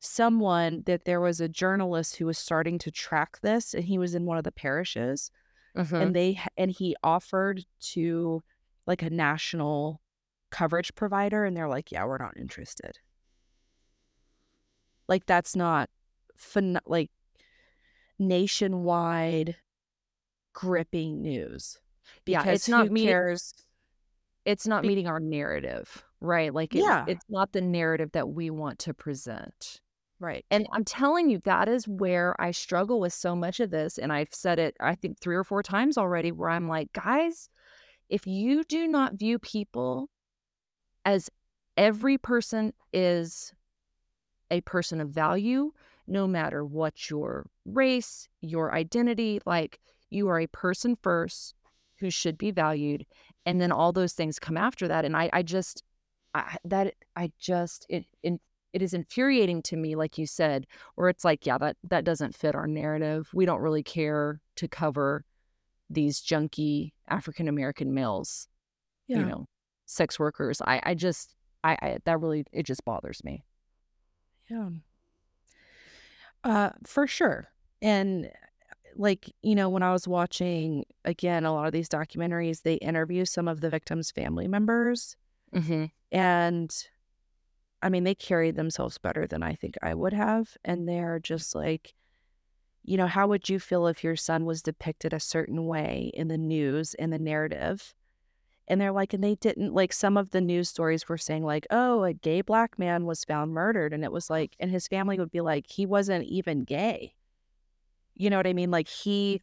[0.00, 4.14] someone that there was a journalist who was starting to track this and he was
[4.14, 5.30] in one of the parishes
[5.76, 6.02] Mhm.
[6.02, 8.42] and they and he offered to
[8.86, 10.00] like a national
[10.50, 12.98] coverage provider and they're like yeah we're not interested
[15.06, 15.90] like that's not
[16.38, 17.10] phen- like
[18.20, 19.56] nationwide
[20.52, 21.78] gripping news
[22.26, 23.54] Yeah, it's not who me- cares
[24.46, 26.52] it's not meeting our narrative, right?
[26.52, 27.04] Like, it, Yeah.
[27.06, 29.80] it's not the narrative that we want to present.
[30.18, 33.98] right And I'm telling you, that is where I struggle with so much of this.
[33.98, 37.48] And I've said it, I think, three or four times already, where I'm like, guys,
[38.08, 40.08] if you do not view people
[41.04, 41.30] as
[41.76, 43.52] every person is
[44.50, 45.72] a person of value,
[46.10, 49.78] no matter what your race, your identity, like
[50.10, 51.54] you are a person first
[52.00, 53.06] who should be valued.
[53.46, 55.04] And then all those things come after that.
[55.04, 55.84] And I, I just,
[56.34, 58.40] I, that I just, it, it,
[58.72, 62.34] it is infuriating to me, like you said, where it's like, yeah, that, that doesn't
[62.34, 63.28] fit our narrative.
[63.32, 65.24] We don't really care to cover
[65.88, 68.48] these junky African American males,
[69.06, 69.46] yeah you know,
[69.86, 70.60] sex workers.
[70.60, 73.44] I, I just, I, I, that really, it just bothers me.
[74.48, 74.70] Yeah.
[76.44, 77.48] Uh, for sure.
[77.82, 78.30] And
[78.96, 83.24] like, you know, when I was watching again a lot of these documentaries, they interview
[83.24, 85.16] some of the victims' family members.
[85.54, 85.86] Mm-hmm.
[86.12, 86.88] And
[87.82, 90.56] I mean, they carried themselves better than I think I would have.
[90.64, 91.94] And they're just like,
[92.84, 96.28] you know, how would you feel if your son was depicted a certain way in
[96.28, 97.94] the news, in the narrative?
[98.70, 101.66] And they're like, and they didn't like some of the news stories were saying, like,
[101.70, 103.92] oh, a gay black man was found murdered.
[103.92, 107.14] And it was like, and his family would be like, he wasn't even gay.
[108.14, 108.70] You know what I mean?
[108.70, 109.42] Like, he,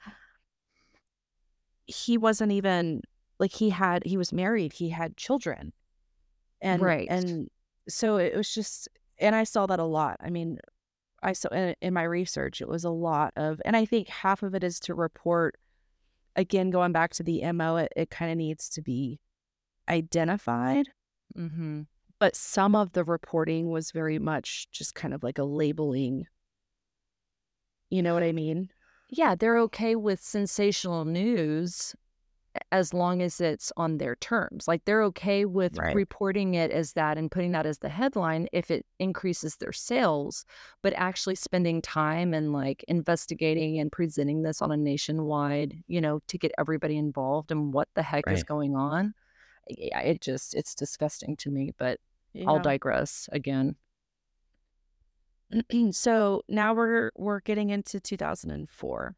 [1.88, 3.02] he wasn't even
[3.38, 5.74] like he had, he was married, he had children.
[6.62, 7.08] And, Right.
[7.10, 7.50] and
[7.90, 8.88] so it was just,
[9.20, 10.16] and I saw that a lot.
[10.22, 10.58] I mean,
[11.22, 14.42] I saw in, in my research, it was a lot of, and I think half
[14.42, 15.58] of it is to report
[16.38, 19.20] again, going back to the MO, it, it kind of needs to be
[19.90, 20.88] identified.
[21.38, 21.82] Mm-hmm.
[22.20, 26.28] But some of the reporting was very much just kind of like a labeling.
[27.90, 28.70] You know what I mean?
[29.10, 31.96] Yeah, they're okay with sensational news
[32.72, 34.68] as long as it's on their terms.
[34.68, 35.96] Like they're okay with Right.
[35.96, 40.46] reporting it as that and putting that as the headline if it increases their sales,
[40.82, 46.20] but actually spending time and like investigating and presenting this on a nationwide, you know,
[46.28, 49.14] to get everybody involved and what the heck is going on.
[49.70, 52.00] Yeah, it just it's disgusting to me, but
[52.48, 53.76] I'll digress again.
[55.92, 59.16] so now we're we're getting into 2004.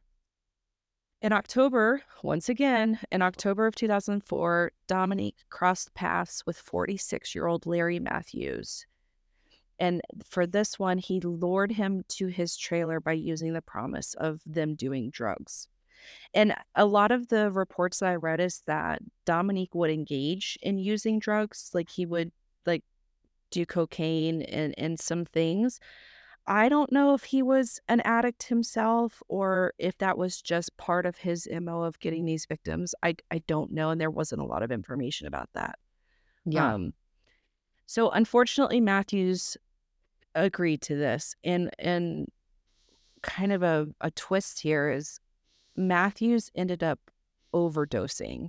[1.22, 7.66] In October, once again, in October of 2004, Dominique crossed paths with 46 year old
[7.66, 8.86] Larry Matthews.
[9.80, 14.42] And for this one, he lured him to his trailer by using the promise of
[14.46, 15.68] them doing drugs.
[16.34, 20.78] And a lot of the reports that I read is that Dominique would engage in
[20.78, 21.72] using drugs.
[21.74, 22.32] Like he would
[22.66, 22.84] like
[23.52, 25.82] do cocaine and, and some things.
[26.50, 31.06] I don't know if he was an addict himself or if that was just part
[31.06, 32.96] of his MO of getting these victims.
[33.04, 33.92] I I don't know.
[33.92, 35.78] And there wasn't a lot of information about that.
[36.46, 36.74] Yeah.
[36.74, 36.94] Um,
[37.86, 39.58] so unfortunately, Matthews
[40.34, 42.28] agreed to this, and and
[43.22, 45.20] kind of a, a twist here is
[45.76, 47.00] Matthews ended up
[47.54, 48.48] overdosing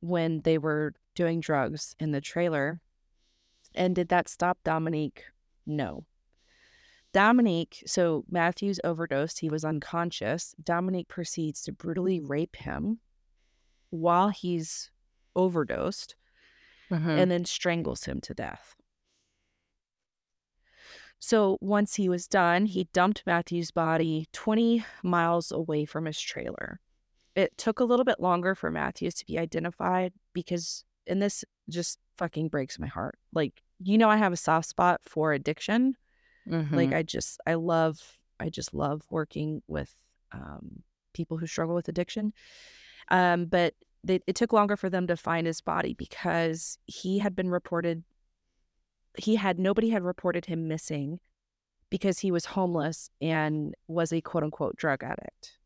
[0.00, 2.80] when they were doing drugs in the trailer.
[3.74, 5.24] And did that stop Dominique?
[5.66, 6.04] No.
[7.14, 9.38] Dominique, so Matthews overdosed.
[9.38, 10.54] He was unconscious.
[10.62, 12.98] Dominique proceeds to brutally rape him
[13.90, 14.90] while he's
[15.36, 16.16] overdosed
[16.90, 17.18] Mhm.
[17.18, 18.74] and then strangles him to death.
[21.20, 26.80] So once he was done, he dumped Matthew's body 20 miles away from his trailer.
[27.34, 31.98] It took a little bit longer for Matthews to be identified because, and this just
[32.18, 33.18] fucking breaks my heart.
[33.32, 35.96] Like, you know, I have a soft spot for addiction.
[36.46, 36.94] Like, Mhm.
[36.96, 39.94] I just, I love, I just love working with
[40.32, 40.82] um,
[41.12, 42.32] people who struggle with addiction.
[43.10, 47.34] Um, but they, it took longer for them to find his body because he had
[47.34, 48.04] been reported
[49.16, 51.20] he had nobody had reported him missing
[51.88, 55.58] because he was homeless and was a quote unquote drug addict.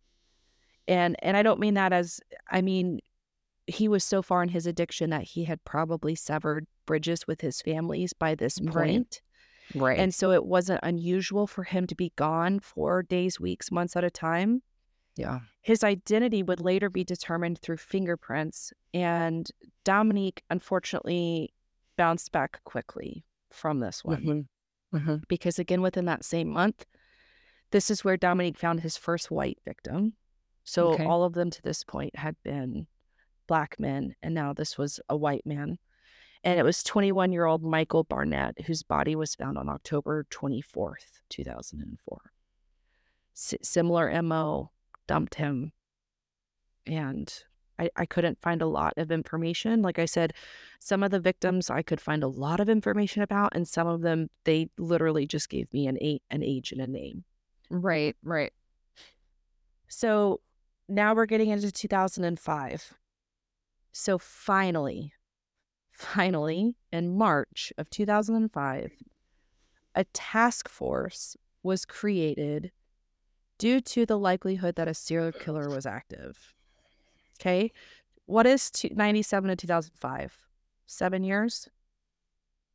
[0.86, 2.20] And and I don't mean that as
[2.50, 3.00] I mean
[3.66, 7.60] he was so far in his addiction that he had probably severed bridges with his
[7.60, 8.74] families by this point.
[8.74, 9.22] right.
[9.98, 14.04] And so it wasn't unusual for him to be gone for days, weeks, months at
[14.04, 14.62] a time.
[15.16, 15.40] yeah.
[15.62, 19.50] His identity would later be determined through fingerprints, and
[19.84, 21.52] Dominique unfortunately
[21.96, 24.22] bounced back quickly from this one
[24.92, 25.00] Mhm.
[25.00, 25.28] Mhm.
[25.28, 26.86] because, again, within that same month,
[27.72, 30.14] this is where Dominique found his first white victim.
[30.64, 31.04] So Okay.
[31.04, 32.86] all of them to this point had been
[33.46, 35.78] black men, and now this was a white man.
[36.48, 41.20] And it was 21 year old Michael Barnett, whose body was found on October 24th,
[41.28, 42.32] 2004.
[43.36, 44.70] S- similar MO,
[45.06, 45.72] dumped him.
[46.86, 47.30] And
[47.78, 49.82] I, I couldn't find a lot of information.
[49.82, 50.32] Like I said,
[50.80, 54.00] some of the victims I could find a lot of information about, and some of
[54.00, 57.24] them, they literally just gave me an, a- an age and a name.
[57.68, 58.16] Right.
[58.22, 58.54] Right.
[59.86, 60.40] So
[60.88, 62.94] now we're getting into 2005.
[63.92, 65.12] So finally,
[65.98, 68.92] finally, in March of 2005,
[69.94, 72.70] a task force was created
[73.58, 76.54] due to the likelihood that a serial killer was active.
[77.40, 77.72] Okay.
[78.26, 80.38] What is two, 97 to 2005?
[80.86, 81.68] Seven years?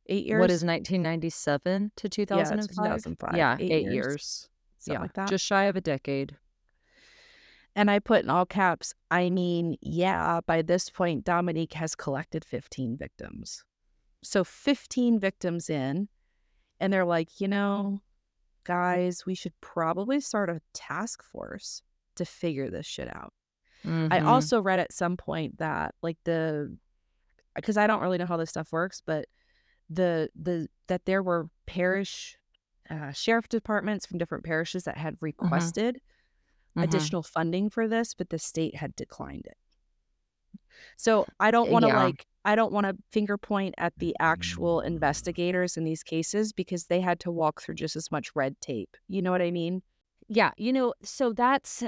[0.06, 0.40] Eight years?
[0.40, 2.68] What is 1997 to 2005?
[2.68, 3.36] Yeah, 2005.
[3.36, 3.94] Yeah, Eight eight, years.
[3.94, 4.48] years.
[4.78, 5.28] Something yeah, like that.
[5.30, 6.36] just shy of a decade.
[7.76, 12.44] And I put in all caps, I mean, yeah, by this point, Dominique has collected
[12.44, 13.64] 15 victims.
[14.22, 16.08] So 15 victims in,
[16.80, 18.00] and they're like, you know,
[18.64, 21.82] guys, we should probably start a task force
[22.16, 23.32] to figure this shit out.
[23.84, 24.26] I Mhm.
[24.26, 26.78] also read at some point that like the
[27.54, 29.26] because I don't really know how this stuff works, but
[29.90, 32.38] the the that there were parish
[32.88, 36.00] uh, sheriff departments from different parishes that had requested
[36.76, 36.84] Mhm.
[36.84, 39.56] additional funding for this, but the state had declined it.
[40.96, 41.96] So I don't want to Yeah.
[41.96, 46.86] like I don't want to finger point at the actual investigators in these cases because
[46.86, 48.96] they had to walk through just as much red tape.
[49.08, 49.82] You know what I mean?
[50.28, 51.84] Yeah, you know, so that's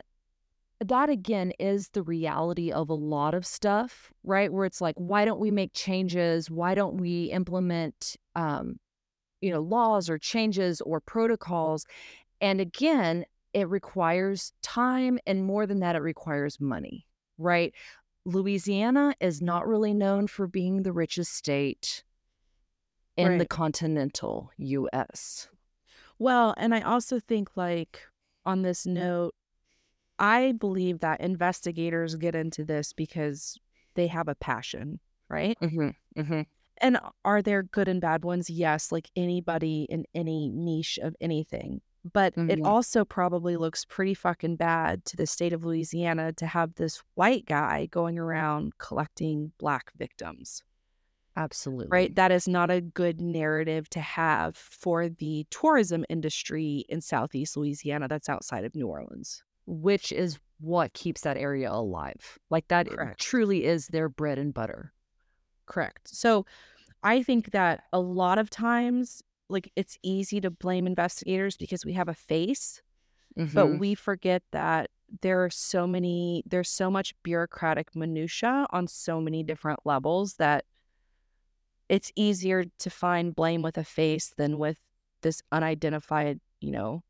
[0.80, 4.52] that again is the reality of a lot of stuff, right?
[4.52, 6.50] Where it's like, why don't we make changes?
[6.50, 8.78] Why don't we implement, um,
[9.40, 11.86] you know, laws or changes or protocols?
[12.40, 13.26] And again,
[13.56, 17.06] it requires time, and more than that, it requires money,
[17.38, 17.72] right?
[18.26, 22.04] Louisiana is not really known for being the richest state
[23.16, 25.48] in the continental U.S.
[26.18, 28.02] Well, and I also think like
[28.44, 29.34] on this note,
[30.18, 33.56] I believe that investigators get into this because
[33.94, 35.00] they have a passion,
[35.30, 35.56] right?
[35.60, 36.42] hmm hmm
[36.76, 38.50] And are there good and bad ones?
[38.50, 41.80] Yes, like anybody in any niche of anything.
[42.12, 42.66] But it Mhm.
[42.66, 47.46] also probably looks pretty fucking bad to the state of Louisiana to have this white
[47.46, 50.62] guy going around collecting black victims,
[51.36, 51.88] Absolutely.
[51.90, 52.14] right?
[52.14, 58.08] That is not a good narrative to have for the tourism industry in Southeast Louisiana
[58.08, 59.42] that's outside of New Orleans.
[59.68, 62.38] which is what keeps that area alive.
[62.50, 63.20] Like that Correct.
[63.20, 64.92] truly is their bread and butter.
[65.66, 66.06] Correct.
[66.06, 66.46] So
[67.02, 71.92] I think that a lot of times, like it's easy to blame investigators because we
[71.92, 72.82] have a face,
[73.54, 73.78] but Mhm.
[73.78, 74.90] we forget that
[75.22, 80.64] there are so many, there's so much bureaucratic minutia on so many different levels that
[81.88, 84.80] it's easier to find blame with a face than with
[85.22, 87.04] this unidentified, you know,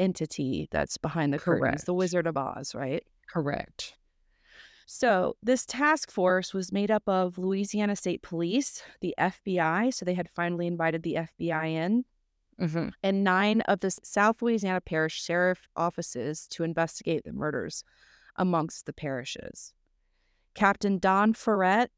[0.00, 3.04] entity that's behind the curtains, the Wizard of Oz, right?
[3.28, 3.94] correct.
[4.86, 10.14] So, this task force was made up of Louisiana State Police, the FBI, so they
[10.14, 12.04] had finally invited the FBI in,
[12.58, 17.82] hmm and nine of the South Louisiana Parish Sheriff offices to investigate the murders
[18.36, 19.72] amongst the parishes.
[20.54, 21.90] Captain Don Ferret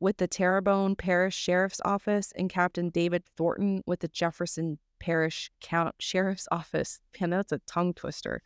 [0.00, 5.96] with the Terrebonne Parish Sheriff's Office and Captain David Thornton with the Jefferson Parish Count
[5.98, 7.00] Sheriff's Office.
[7.20, 8.40] Man, that's a tongue twister.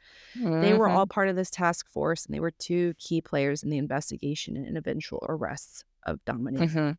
[0.62, 3.68] They were all part of this task force, and they were two key players in
[3.68, 6.70] the investigation and eventual arrests of Dominique.
[6.70, 6.90] hmm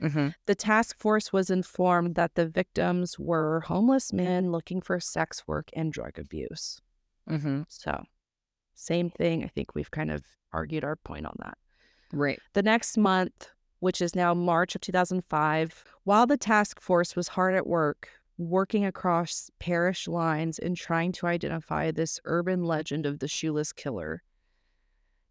[0.00, 5.42] hmm The task force was informed that the victims were homeless men looking for sex
[5.48, 6.80] work and drug abuse.
[7.26, 8.04] hmm So,
[8.74, 9.42] same thing.
[9.44, 10.22] I think we've kind of
[10.52, 11.58] argued our point on that.
[12.12, 12.38] Right.
[12.52, 13.48] The next month,
[13.80, 18.84] which is now March of 2005, while the task force was hard at work, working
[18.84, 24.22] across parish lines and trying to identify this urban legend of the shoeless killer,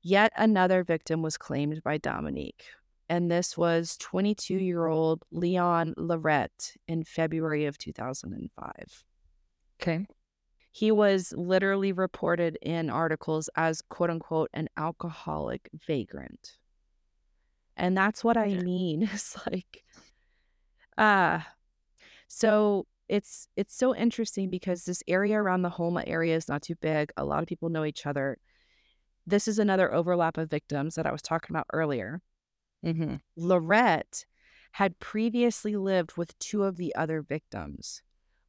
[0.01, 2.65] yet another victim was claimed by Dominique.
[3.09, 9.05] And this was 22 year old Leon Lorette in February of 2005.
[9.81, 10.05] Okay.
[10.71, 16.57] He was literally reported in articles as quote unquote an alcoholic vagrant.
[17.75, 19.03] And that's what I mean.
[19.13, 19.83] It's like
[20.97, 21.41] uh
[22.27, 26.75] so it's it's so interesting because this area around the Houma area is not too
[26.75, 27.11] big.
[27.17, 28.37] A lot of people know each other.
[29.27, 32.21] This is another overlap of victims that I was talking about earlier.
[32.83, 34.25] hmm Lorette
[34.73, 38.01] had previously lived with two of the other victims,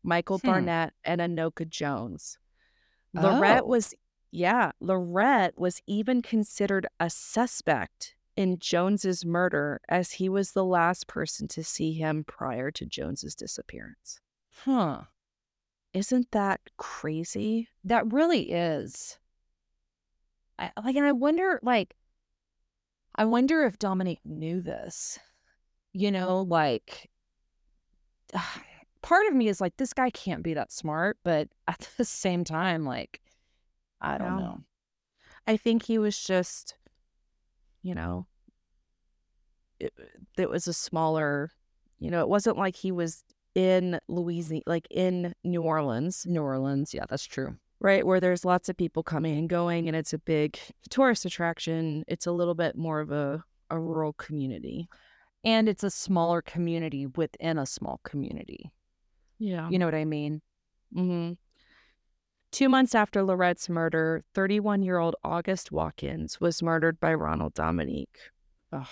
[0.02, 0.46] Michael Hmm.
[0.48, 2.38] Barnett and Anoka Jones.
[3.12, 3.66] Lorette Oh.
[3.66, 3.94] was,
[4.30, 11.06] yeah, Lorette was even considered a suspect in Jones's murder as he was the last
[11.06, 14.20] person to see him prior to Jones's disappearance.
[14.62, 15.02] Huh.
[15.92, 17.68] Isn't that crazy?
[17.84, 19.18] That really is.
[20.58, 21.94] I, like, and I wonder, like,
[23.14, 25.18] I wonder if Dominique knew this.
[25.92, 27.10] You know, like,
[29.02, 32.44] part of me is like, this guy can't be that smart, but at the same
[32.44, 33.20] time, like,
[34.00, 34.60] I don't know.
[35.46, 36.74] I think he was just,
[37.82, 38.26] you know,
[39.78, 39.92] it,
[40.38, 41.52] it was a smaller,
[41.98, 43.24] you know, it wasn't like he was
[43.54, 47.56] in Louisiana, like in New Orleans, New Orleans, yeah, that's true.
[47.80, 48.06] right?
[48.06, 50.58] Where there's lots of people coming and going and it's a big
[50.90, 52.04] tourist attraction.
[52.08, 54.88] It's a little bit more of a, a rural community.
[55.44, 58.72] And it's a smaller community within a small community.
[59.38, 59.68] Yeah.
[59.68, 60.40] You know what I mean?
[60.96, 61.34] Mm-hmm.
[62.50, 68.16] Two months after Lorette's murder, 31 year old August Watkins was murdered by Ronald Dominique.
[68.72, 68.86] Ugh.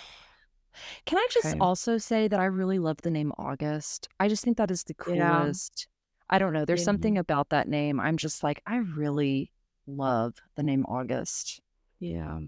[1.05, 1.59] Can I just Okay.
[1.59, 4.07] also say that I really love the name August?
[4.19, 5.41] I just think that is the Yeah.
[5.43, 5.87] coolest.
[6.29, 6.65] I don't know.
[6.65, 6.85] There's Yeah.
[6.85, 7.99] something about that name.
[7.99, 9.51] I'm just like, I really
[9.85, 11.61] love the name August.
[11.99, 12.39] Yeah.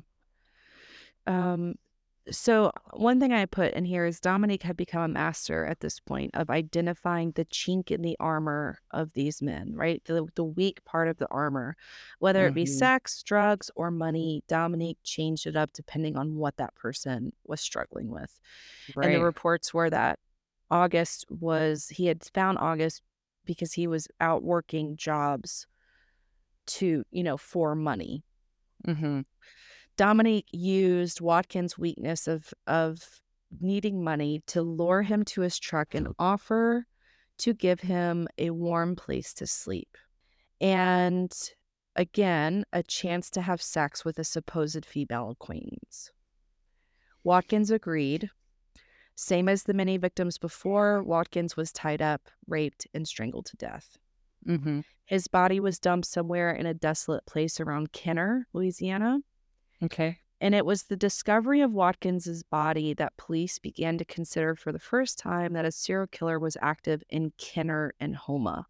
[1.27, 1.75] Um,
[2.31, 5.99] so one thing I put in here is Dominique had become a master at this
[5.99, 10.03] point of identifying the chink in the armor of these men, right?
[10.05, 11.75] The the weak part of the armor.
[12.19, 12.67] Whether it be Mhm.
[12.79, 18.09] sex, drugs, or money, Dominique changed it up depending on what that person was struggling
[18.09, 18.39] with.
[18.95, 20.19] And the reports were that
[20.71, 23.03] August was he had found August
[23.45, 25.67] because he was out working jobs
[26.65, 28.23] to, you know, for money.
[28.85, 29.21] hmm
[29.97, 33.21] Dominique used Watkins' weakness of of
[33.61, 36.85] needing money to lure him to his truck and offer
[37.37, 39.97] to give him a warm place to sleep.
[40.59, 41.31] And
[41.95, 46.11] again, a chance to have sex with a supposed female acquaintance.
[47.23, 48.29] Watkins agreed.
[49.15, 53.97] Same as the many victims before, Watkins was tied up, raped, and strangled to death.
[54.45, 59.19] hmm His body was dumped somewhere in a desolate place around Kenner, Louisiana.
[59.83, 60.19] Okay.
[60.41, 64.79] And it was the discovery of Watkins's body that police began to consider for the
[64.79, 68.67] first time that a serial killer was active in Kenner and Houma.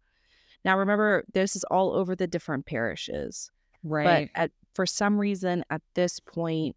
[0.64, 3.50] Now remember, this is all over the different parishes.
[3.82, 4.30] Right.
[4.34, 6.76] But at for some reason at this point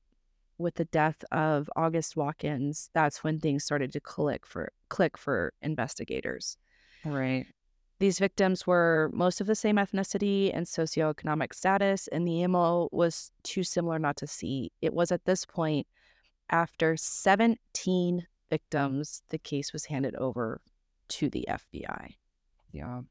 [0.58, 5.54] with the death of August Watkins, that's when things started to click for click for
[5.62, 6.58] investigators.
[7.06, 7.46] right.
[8.00, 13.32] These victims were most of the same ethnicity and socioeconomic status, and the MO was
[13.44, 14.72] too similar not to see.
[14.82, 15.86] It was at this point,
[16.50, 20.62] after 17 victims, the case was handed over
[21.10, 22.16] to the FBI.
[22.72, 23.02] Yeah.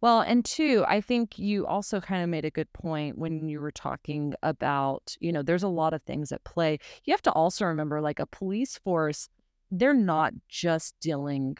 [0.00, 3.60] Well, and two, I think you also kind of made a good point when you
[3.60, 6.78] were talking about, you know, there's a lot of things at play.
[7.04, 9.28] You have to also remember, like, a police force,
[9.70, 11.56] they're not just dealing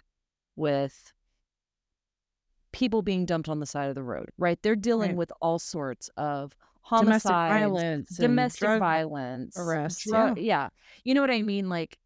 [0.57, 1.14] with
[2.75, 4.61] people being dumped on the side of the road, right?
[4.61, 5.17] They're dealing Right.
[5.17, 6.57] with all sorts of
[6.91, 10.69] Domestic homicides, violence, domestic violence, arrests, drug- yeah.
[11.05, 11.69] You know what I mean?
[11.69, 11.99] Like,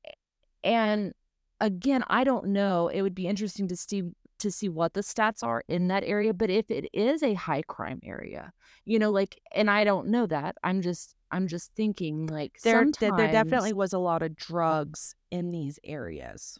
[0.62, 1.14] and
[1.60, 2.88] again, I don't know.
[2.88, 4.02] It would be interesting to see
[4.40, 6.32] to see what the stats are in that area.
[6.32, 8.52] But if it is a high crime area,
[8.84, 10.54] you know, like, and I don't know that.
[10.62, 15.16] I'm just, I'm just thinking, like, There, th- there definitely was a lot of drugs
[15.32, 16.56] in these areas.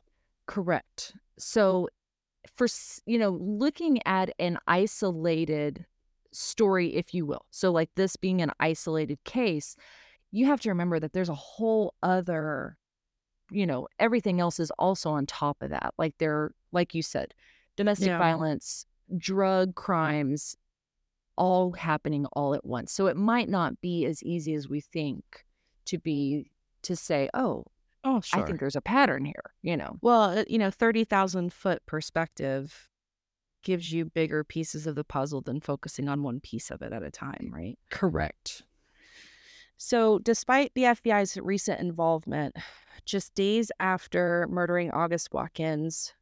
[0.46, 1.12] Correct.
[1.38, 1.88] So,
[2.56, 2.66] for
[3.06, 5.86] you know, looking at an isolated
[6.32, 9.76] story, if you will, so like this being an isolated case,
[10.30, 12.76] you have to remember that there's a whole other,
[13.50, 15.94] you know, everything else is also on top of that.
[15.98, 17.34] Like there, like you said,
[17.76, 18.18] domestic Yeah.
[18.18, 18.84] violence,
[19.16, 20.56] drug crimes,
[21.36, 22.92] all happening all at once.
[22.92, 25.44] So it might not be as easy as we think
[25.86, 26.50] to be
[26.82, 27.64] to say, oh,
[28.04, 28.42] Oh, sure.
[28.42, 29.54] I think there's a pattern here.
[29.62, 29.98] You know.
[30.00, 32.88] Well, uh, you know, 30,000 foot perspective
[33.62, 37.02] gives you bigger pieces of the puzzle than focusing on one piece of it at
[37.02, 37.78] a time, right?
[37.90, 38.62] Correct.
[39.76, 42.56] So, despite the FBI's recent involvement,
[43.04, 46.14] just days after murdering August Watkins,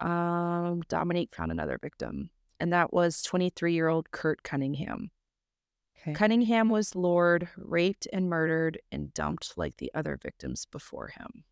[0.00, 5.10] um, Dominique found another victim, and that was 23 year old Kurt Cunningham.
[6.02, 6.14] Okay.
[6.14, 11.44] Cunningham was lured, raped, and murdered and dumped like the other victims before him.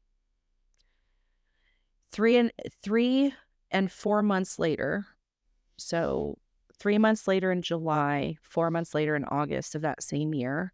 [2.10, 3.32] Three and three
[3.70, 5.06] and four months later,
[5.76, 6.36] so
[6.76, 10.72] three months later in July, four months later in August of that same year,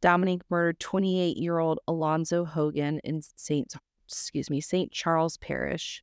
[0.00, 3.74] Dominique murdered 28 year old Alonzo Hogan in Saint
[4.06, 6.02] excuse me Saint Charles Parish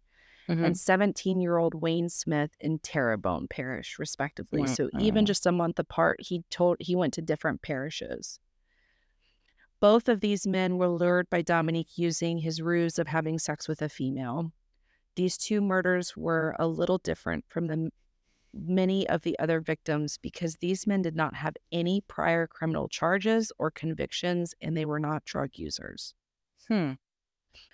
[0.52, 0.66] Mhm.
[0.66, 4.62] and 17 year old Wayne Smith in Terrebonne Parish, respectively.
[4.68, 8.40] So even just a month apart, he told he went to different parishes.
[9.80, 13.82] Both of these men were lured by Dominique using his ruse of having sex with
[13.82, 14.54] a female.
[15.16, 17.92] These two murders were a little different from the
[18.54, 23.52] many of the other victims because these men did not have any prior criminal charges
[23.58, 26.14] or convictions and they were not drug users.
[26.68, 26.94] Hmm.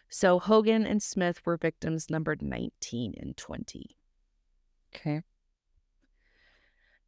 [0.10, 3.98] So Hogan and Smith were victims numbered 19 and 20.
[4.96, 5.22] Okay.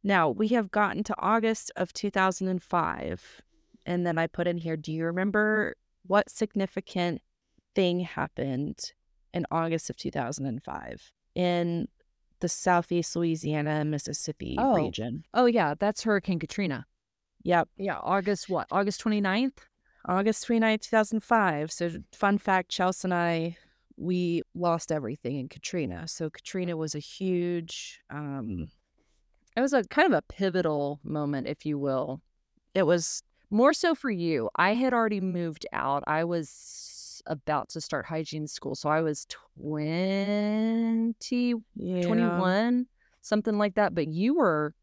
[0.02, 3.42] Now we have gotten to August of 2005.
[3.86, 5.74] And then I put in here, do you remember
[6.06, 7.22] what significant
[7.74, 8.92] thing happened
[9.32, 11.88] in August of 2005 in
[12.40, 14.74] the Southeast Louisiana and Mississippi Oh.
[14.74, 15.24] region?
[15.34, 16.86] Oh yeah, that's Hurricane Katrina.
[17.42, 17.68] Yep.
[17.78, 18.66] Yeah, August what?
[18.70, 19.58] August 29th?
[20.06, 21.72] August 29th, 2005.
[21.72, 23.56] So, fun fact Chelsea and I,
[23.96, 26.08] we lost everything in Katrina.
[26.08, 28.68] So, Katrina was a huge, um,
[29.56, 32.20] It was a kind of a pivotal moment, if you will.
[32.74, 34.48] it was, More so for you.
[34.56, 36.02] I had already moved out.
[36.06, 38.74] I was about to start hygiene school.
[38.74, 39.26] So I was
[39.60, 42.02] 20, yeah.
[42.02, 42.86] 21.
[43.20, 43.94] something like that.
[43.94, 44.74] But you were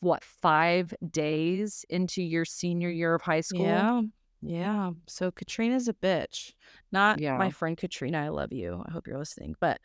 [0.00, 3.64] what five days into your senior year of high school?
[3.64, 4.02] Yeah.
[4.44, 4.92] Yeah.
[5.06, 6.52] So Katrina's a bitch.
[6.92, 7.38] Not Yeah.
[7.38, 8.18] my friend Katrina.
[8.18, 8.82] I love you.
[8.86, 9.56] I hope you're listening.
[9.60, 9.80] But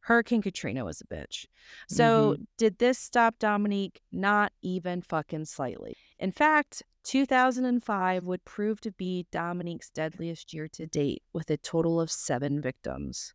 [0.00, 1.46] Hurricane Katrina was a bitch.
[1.88, 2.42] So mm-hmm.
[2.56, 4.00] did this stop Dominique?
[4.10, 5.96] Not even fucking slightly.
[6.18, 12.00] In fact, 2005 would prove to be Dominique's deadliest year to date with a total
[12.00, 13.34] of seven victims.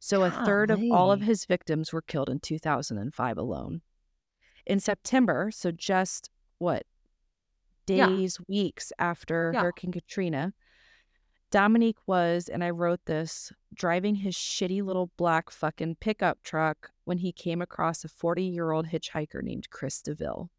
[0.00, 3.82] So a third of all of his victims were killed in 2005 alone.
[4.64, 6.84] In September, so just what
[7.88, 8.08] Yeah.
[8.08, 9.62] days, weeks after Yeah.
[9.62, 10.52] Hurricane Katrina,
[11.50, 17.18] Dominique was, and I wrote this, driving his shitty little black fucking pickup truck when
[17.18, 20.50] he came across a 40 year old hitchhiker named Chris DeVille.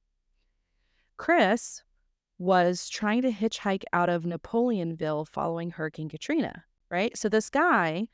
[1.17, 1.83] Chris
[2.37, 7.15] was trying to hitchhike out of Napoleonville following Hurricane Katrina, right?
[7.17, 8.07] So this guy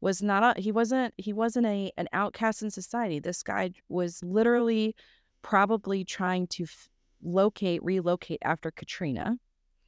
[0.00, 3.20] was not a, he wasn't he wasn't a an outcast in society.
[3.20, 4.94] This guy was literally
[5.42, 6.88] probably trying to f-
[7.22, 9.38] locate relocate after Katrina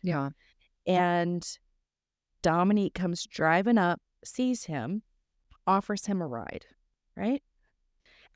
[0.03, 0.31] Yeah.
[0.87, 1.47] and
[2.43, 5.03] Dominique comes driving up, sees him,
[5.67, 6.67] offers him a ride,
[7.17, 7.43] right?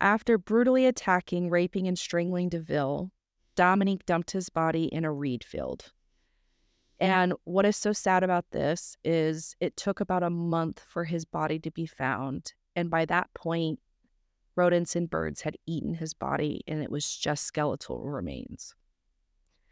[0.01, 3.11] After brutally attacking, raping, and strangling DeVille,
[3.57, 5.93] Dominique dumped his body in a reed field.
[7.01, 11.25] And what is so sad about this is it took about a month for his
[11.25, 12.55] body to be found.
[12.75, 13.81] And by that point,
[14.55, 18.75] rodents and birds had eaten his body and it was just skeletal remains.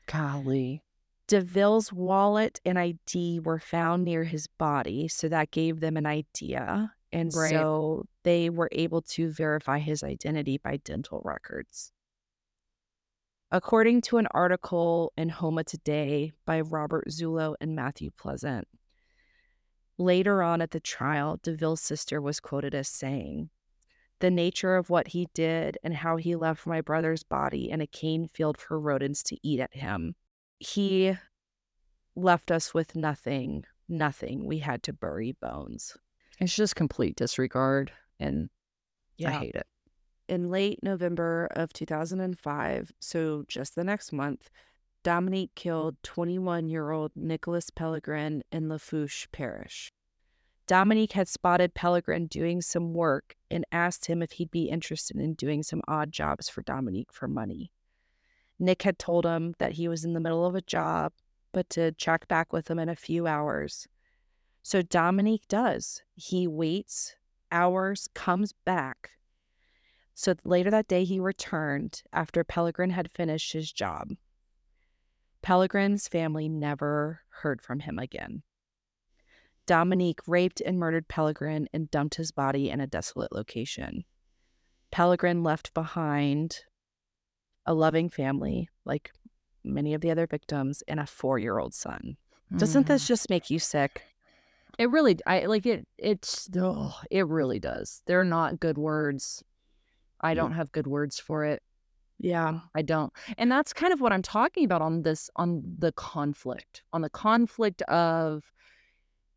[0.06, 0.82] Golly.
[1.26, 6.94] DeVille's wallet and ID were found near his body, so that gave them an idea.
[7.12, 7.50] And Right.
[7.50, 11.92] so they were able to verify his identity by dental records.
[13.50, 18.66] According to an article in Houma Today by Robert Zullo and Matthew Pleasant,
[19.96, 23.50] later on at the trial, DeVille's sister was quoted as saying,
[24.20, 27.86] The nature of what he did and how he left my brother's body in a
[27.86, 30.14] cane field for rodents to eat at him
[30.58, 31.16] he
[32.16, 34.46] left us with nothing, nothing.
[34.46, 35.96] We had to bury bones.
[36.40, 37.92] It's just complete disregard.
[38.18, 38.50] And
[39.24, 39.66] I hate it.
[40.28, 44.48] In late November of 2005, so just the next month,
[45.02, 49.92] Dominique killed 21 year old Nicholas Pellegrin in Lafourche Parish.
[50.66, 55.34] Dominique had spotted Pellegrin doing some work and asked him if he'd be interested in
[55.34, 57.70] doing some odd jobs for Dominique for money.
[58.58, 61.12] Nick had told him that he was in the middle of a job,
[61.52, 63.86] but to check back with him in a few hours.
[64.62, 66.02] So Dominique does.
[66.14, 67.14] He waits
[67.52, 69.10] hours, comes back.
[70.14, 74.10] So later that day, he returned after Pellegrin had finished his job.
[75.42, 78.42] Pellegrin's family never heard from him again.
[79.66, 84.04] Dominique raped and murdered Pellegrin and dumped his body in a desolate location.
[84.92, 86.60] Pellegrin left behind
[87.66, 89.12] a loving family, like
[89.64, 92.16] many of the other victims, and a four year old son.
[92.56, 93.08] Doesn't this mm.
[93.08, 94.02] just make you sick?
[94.78, 95.86] It really, I like it.
[95.98, 98.02] It's, oh, it really does.
[98.06, 99.42] They're not good words.
[100.20, 101.62] I don't have good words for it.
[102.18, 102.60] Yeah.
[102.74, 103.12] I don't.
[103.36, 107.10] And that's kind of what I'm talking about on this, on the conflict, on the
[107.10, 108.52] conflict of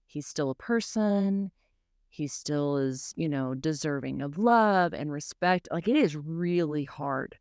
[0.07, 1.51] he's still a person.
[2.09, 5.67] He still is, you know, deserving of love and respect.
[5.71, 7.37] Like it is really hard.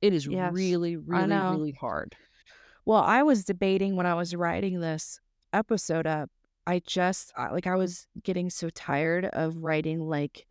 [0.00, 2.14] It is Yes, really, really, really hard.
[2.84, 5.20] Well, I was debating when I was writing this
[5.52, 6.30] episode up.
[6.66, 10.46] I just like I was getting so tired of writing like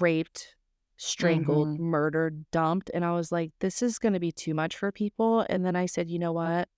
[0.00, 0.54] raped,
[0.96, 1.78] strangled, Mhm.
[1.78, 5.46] murdered, dumped and I was like this is going to be too much for people
[5.48, 6.68] and then I said, "You know what?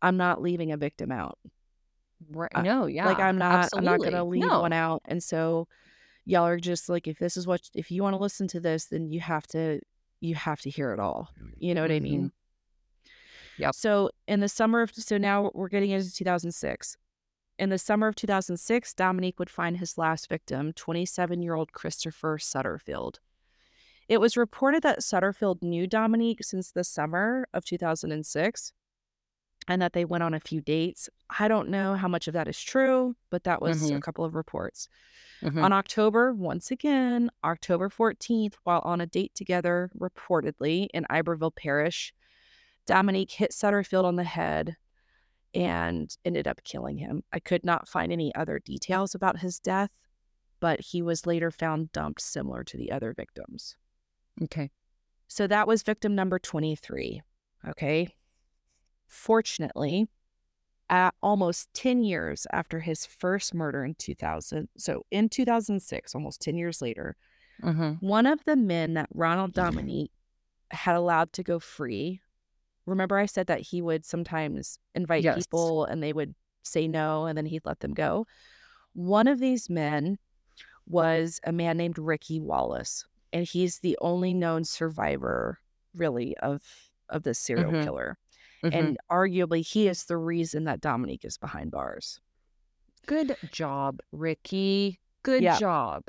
[0.00, 1.38] I'm not leaving a victim out.
[2.30, 2.50] Right.
[2.54, 3.06] Uh, no, yeah.
[3.06, 4.60] like I'm not I'm not going to leave No.
[4.60, 5.68] one out." And so
[6.24, 8.86] y'all are just like if this is what if you want to listen to this,
[8.86, 9.80] then you have to
[10.20, 11.28] you have to hear it all.
[11.58, 12.32] You know what I mean?
[13.58, 13.70] Yeah.
[13.72, 16.96] So in the summer of so now we're getting into 2006.
[17.58, 23.18] In the summer of 2006, Dominique would find his last victim, 27-year-old Christopher Sutterfield.
[24.08, 28.72] It was reported that Sutterfield knew Dominique since the summer of 2006
[29.68, 31.08] and that they went on a few dates.
[31.30, 34.02] I don't know how much of that is true, but that was a Mhm.
[34.02, 34.88] couple of reports.
[35.42, 35.62] Mhm.
[35.62, 42.14] On October, once again, October 14th, while on a date together, reportedly in Iberville Parish,
[42.86, 44.76] Dominique hit Sutterfield on the head
[45.52, 47.24] and ended up killing him.
[47.32, 49.90] I could not find any other details about his death,
[50.60, 53.76] but he was later found dumped similar to the other victims.
[54.42, 54.70] Okay.
[55.26, 57.22] So that was victim number 23.
[57.66, 58.14] Okay.
[59.08, 60.08] Fortunately,
[60.90, 66.56] at almost 10 years after his first murder in 2000, so in 2006, almost 10
[66.56, 67.16] years later,
[67.62, 68.06] Mm-hmm.
[68.06, 70.12] One of the men that Ronald Dominique
[70.70, 72.20] had allowed to go free.
[72.86, 75.36] Remember, I said that he would sometimes invite Yes.
[75.36, 78.26] people and they would say no and then he'd let them go.
[78.92, 80.18] One of these men
[80.86, 85.58] was a man named Ricky Wallace, and he's the only known survivor,
[85.94, 86.62] really, of
[87.08, 87.84] of this serial Mhm.
[87.84, 88.18] killer.
[88.64, 88.76] Mm-hmm.
[88.76, 92.20] And arguably, he is the reason that Dominique is behind bars.
[93.06, 94.98] good job, Ricky.
[95.22, 95.58] Good Yeah.
[95.58, 96.04] job.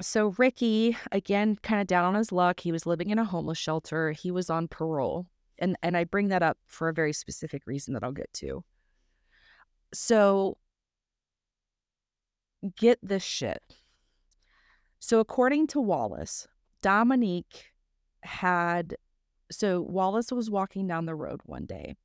[0.00, 2.60] So Ricky, again, kind of down on his luck.
[2.60, 4.12] He was living in a homeless shelter.
[4.12, 5.26] He was on parole.
[5.58, 8.64] And and I bring that up for a very specific reason that I'll get to.
[9.92, 10.56] So
[12.76, 13.62] get this shit.
[14.98, 16.48] So according to Wallace,
[16.80, 17.72] Dominique
[18.22, 18.96] had
[19.54, 21.96] so Wallace was walking down the road one day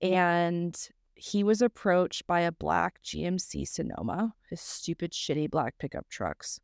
[0.00, 0.76] and
[1.14, 6.60] he was approached by a black GMC Sonoma, his stupid, shitty black pickup trucks.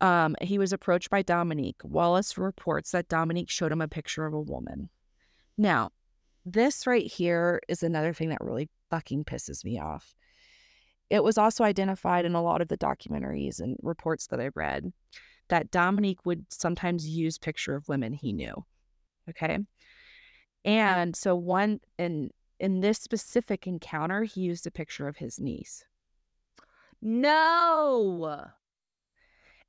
[0.00, 1.80] Um, he was approached by Dominique.
[1.82, 4.88] Wallace reports that Dominique showed him a picture of a woman.
[5.56, 5.90] Now,
[6.44, 10.14] this right here is another thing that really fucking pisses me off.
[11.10, 14.92] It was also identified in a lot of the documentaries and reports that I read
[15.48, 18.64] that Dominique would sometimes use picture of women he knew.
[19.28, 19.58] Okay.
[20.64, 22.30] And so one in
[22.60, 25.84] in this specific encounter, he used a picture of his niece.
[27.00, 28.46] No.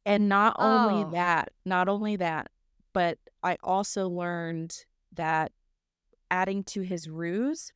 [0.05, 1.11] And not only Oh.
[1.11, 2.49] that, not only that,
[2.93, 5.51] but I also learned that
[6.31, 7.71] adding to his ruse,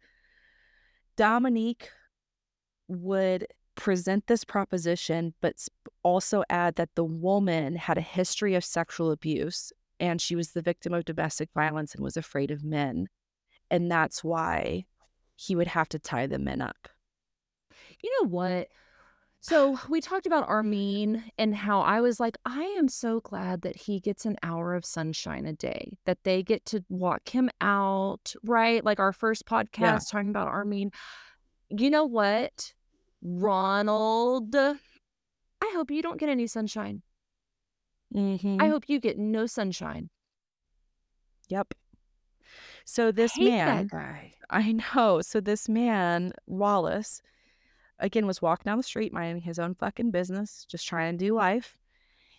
[1.16, 1.92] Dominique
[2.88, 5.68] would present this proposition, but
[6.04, 10.62] also add that the woman had a history of sexual abuse and she was the
[10.62, 13.08] victim of domestic violence and was afraid of men.
[13.72, 14.86] And that's why
[15.36, 16.88] he would have to tie the men up.
[18.02, 18.68] You know what?
[19.40, 23.76] So we talked about Armin and how I was like, I am so glad that
[23.76, 28.34] he gets an hour of sunshine a day, that they get to walk him out,
[28.44, 28.84] right?
[28.86, 30.92] Like our first podcast talking about Armin.
[31.70, 32.74] You know what?
[33.24, 37.02] Ronald, I hope you don't get any sunshine.
[38.14, 38.58] Mm-hmm.
[38.62, 40.10] I hope you get no sunshine.
[41.50, 41.74] Yep.
[42.86, 43.90] So this Hate man.
[44.50, 45.22] I know.
[45.22, 47.22] So this man, Wallace,
[48.00, 51.34] again was walking down the street minding his own fucking business, just trying to do
[51.34, 51.78] life.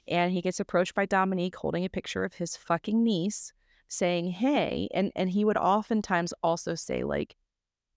[0.06, 3.54] And he gets approached by Dominique holding a picture of his fucking niece,
[3.88, 7.36] saying, Hey, and and he would oftentimes also say, like,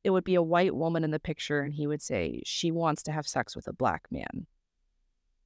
[0.07, 3.03] it would be a white woman in the picture, and he would say, She wants
[3.03, 4.47] to have sex with a black man.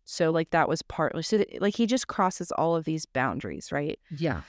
[0.05, 3.72] So like that was part so that- like he just crosses all of these boundaries,
[3.72, 3.99] right?
[4.16, 4.41] Yeah.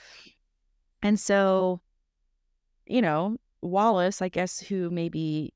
[1.01, 1.81] And so,
[2.85, 5.51] you know, Wallace, I guess, who maybe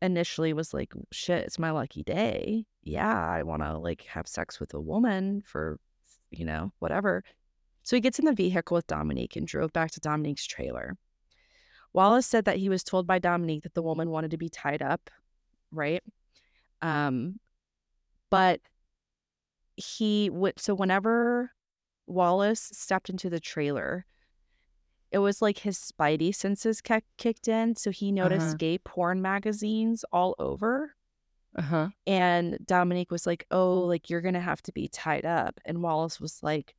[0.00, 2.66] initially was like, shit, it's my lucky day.
[2.82, 5.78] Yeah, I want to like have sex with a woman for,
[6.32, 7.22] you know, whatever.
[7.84, 10.96] So he gets in the vehicle with Dominique and drove back to Dominique's trailer.
[11.92, 14.80] Wallace said that he was told by Dominique that the woman wanted to be tied
[14.82, 15.10] up,
[15.70, 16.02] right?
[16.80, 17.38] Um,
[18.30, 18.60] but
[19.76, 21.52] he would, so whenever
[22.06, 24.06] Wallace stepped into the trailer,
[25.10, 27.76] it was like his spidey senses kick- kicked in.
[27.76, 28.56] So he noticed Uh-huh.
[28.58, 30.94] gay porn magazines all over.
[31.54, 31.88] Uh huh.
[32.06, 35.60] And Dominique was like, Oh, like you're going to have to be tied up.
[35.66, 36.74] And Wallace was like,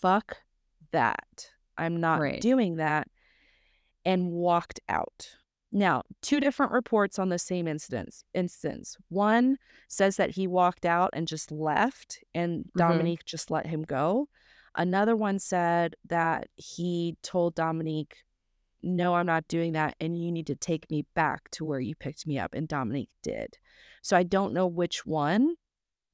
[0.00, 0.36] Fuck
[0.92, 1.50] that.
[1.76, 2.40] I'm not Right.
[2.40, 3.08] doing that.
[4.06, 5.36] And walked out.
[5.72, 8.24] Now, two different reports on the same incidents.
[8.32, 8.96] Instance.
[9.08, 12.78] One says that he walked out and just left, and Mhm.
[12.78, 14.28] Dominique just let him go.
[14.74, 18.22] Another one said that he told Dominique,
[18.82, 19.96] No, I'm not doing that.
[20.00, 22.54] And you need to take me back to where you picked me up.
[22.54, 23.58] And Dominique did.
[24.02, 25.56] So I don't know which one,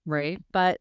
[0.06, 0.40] Right.
[0.52, 0.80] but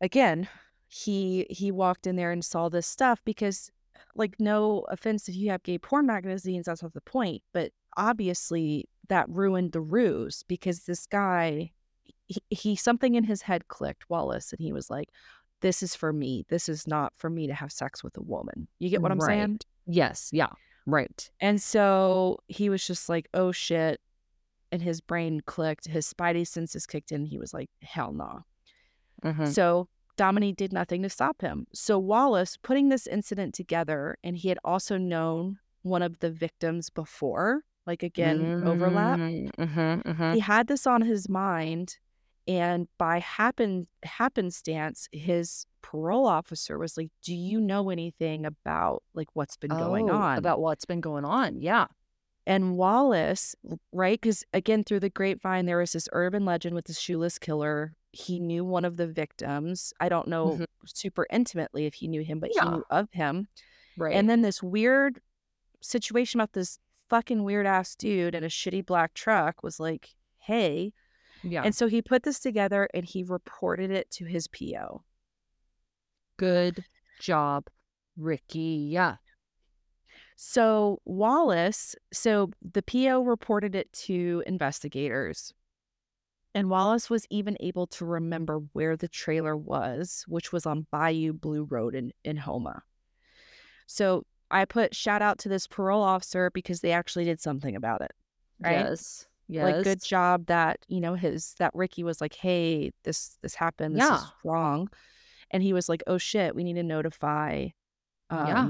[0.00, 0.48] again,
[0.86, 3.70] he he walked in there and saw this stuff because
[4.18, 7.42] like no offense if you have gay porn magazines, that's not the point.
[7.52, 11.72] But obviously that ruined the ruse because this guy
[12.26, 15.08] he, he something in his head clicked, Wallace, and he was like,
[15.62, 16.44] This is for me.
[16.48, 18.68] This is not for me to have sex with a woman.
[18.78, 19.52] You get what I'm saying?
[19.52, 19.66] Right.
[19.86, 20.28] Yes.
[20.32, 20.50] Yeah.
[20.84, 21.30] Right.
[21.40, 24.00] And so he was just like, oh shit.
[24.72, 27.24] And his brain clicked, his spidey senses kicked in.
[27.24, 28.44] He was like, hell no.
[29.24, 29.48] Mhm.
[29.48, 29.88] So
[30.18, 31.66] Dominique did nothing to stop him.
[31.72, 36.90] So Wallace, putting this incident together, and he had also known one of the victims
[36.90, 39.18] before, like again, overlap.
[39.18, 41.98] Mm-hmm, hmm He had this on his mind.
[42.48, 49.28] And by happen happenstance, his parole officer was like, Do you know anything about like
[49.34, 50.34] what's been going on?
[50.34, 51.60] Oh, about what's been going on.
[51.60, 51.86] Yeah.
[52.46, 53.54] And Wallace,
[53.92, 54.18] right?
[54.18, 58.38] Because again, through the grapevine, there was this urban legend with the shoeless killer he
[58.40, 59.92] knew one of the victims.
[60.00, 60.66] I don't know Mhm.
[60.86, 63.48] super intimately if he knew him, but he knew of him.
[63.96, 64.14] Right.
[64.14, 65.20] And then this weird
[65.80, 66.78] situation about this
[67.08, 70.92] fucking weird ass dude in a shitty black truck was like, hey.
[71.42, 71.62] yeah.
[71.64, 75.04] And so he put this together and he reported it to his PO.
[76.36, 76.84] Good
[77.20, 77.68] job,
[78.16, 78.88] Ricky.
[78.90, 79.16] Yeah.
[80.36, 85.52] So Wallace, so the PO reported it to investigators.
[86.58, 91.32] And Wallace was even able to remember where the trailer was, which was on Bayou
[91.32, 92.82] Blue Road in, in Houma.
[93.86, 98.00] So I put shout out to this parole officer because they actually did something about
[98.00, 98.10] it.
[98.58, 98.72] Right?
[98.72, 99.28] Yes.
[99.46, 99.62] Yes.
[99.62, 103.94] Like good job that, you know, his that Ricky was like, Hey, this this happened,
[103.94, 104.16] this Yeah.
[104.16, 104.88] is wrong.
[105.52, 107.68] And he was like, Oh shit, we need to notify
[108.30, 108.68] um Yeah.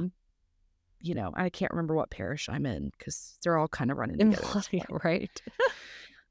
[1.00, 4.18] you know, I can't remember what parish I'm in because they're all kind of running
[4.18, 4.46] together.
[4.46, 4.84] at this point.
[5.04, 5.42] right.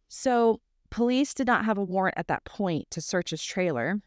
[0.08, 4.02] So police did not have a warrant at that point to search his trailer,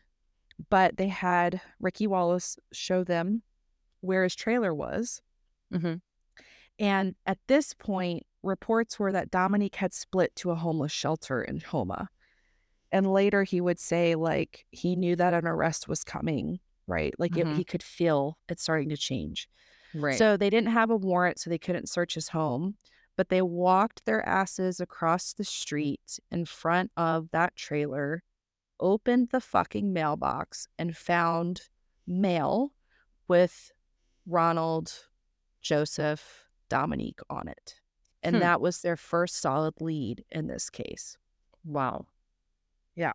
[0.70, 3.42] but they had Ricky Wallace show them
[4.00, 5.22] where his trailer was.
[5.72, 5.94] hmm
[6.78, 11.60] And at this point, reports were that Dominique had split to a homeless shelter in
[11.60, 12.08] Houma.
[12.92, 17.14] And later he would say, like, he knew that an arrest was coming, right?
[17.18, 17.56] Like, it, Mhm.
[17.56, 19.48] he could feel it starting to change.
[19.94, 20.16] Right.
[20.18, 22.76] So they didn't have a warrant, so they couldn't search his home,
[23.20, 28.22] but they walked their asses across the street in front of that trailer,
[28.80, 31.68] opened the fucking mailbox, and found
[32.06, 32.72] mail
[33.28, 33.72] with
[34.24, 35.04] Ronald,
[35.60, 37.82] Joseph, Dominique on it.
[38.22, 38.40] And Hmm.
[38.40, 41.18] that was their first solid lead in this case.
[41.62, 42.06] wow.
[42.94, 43.12] Yeah.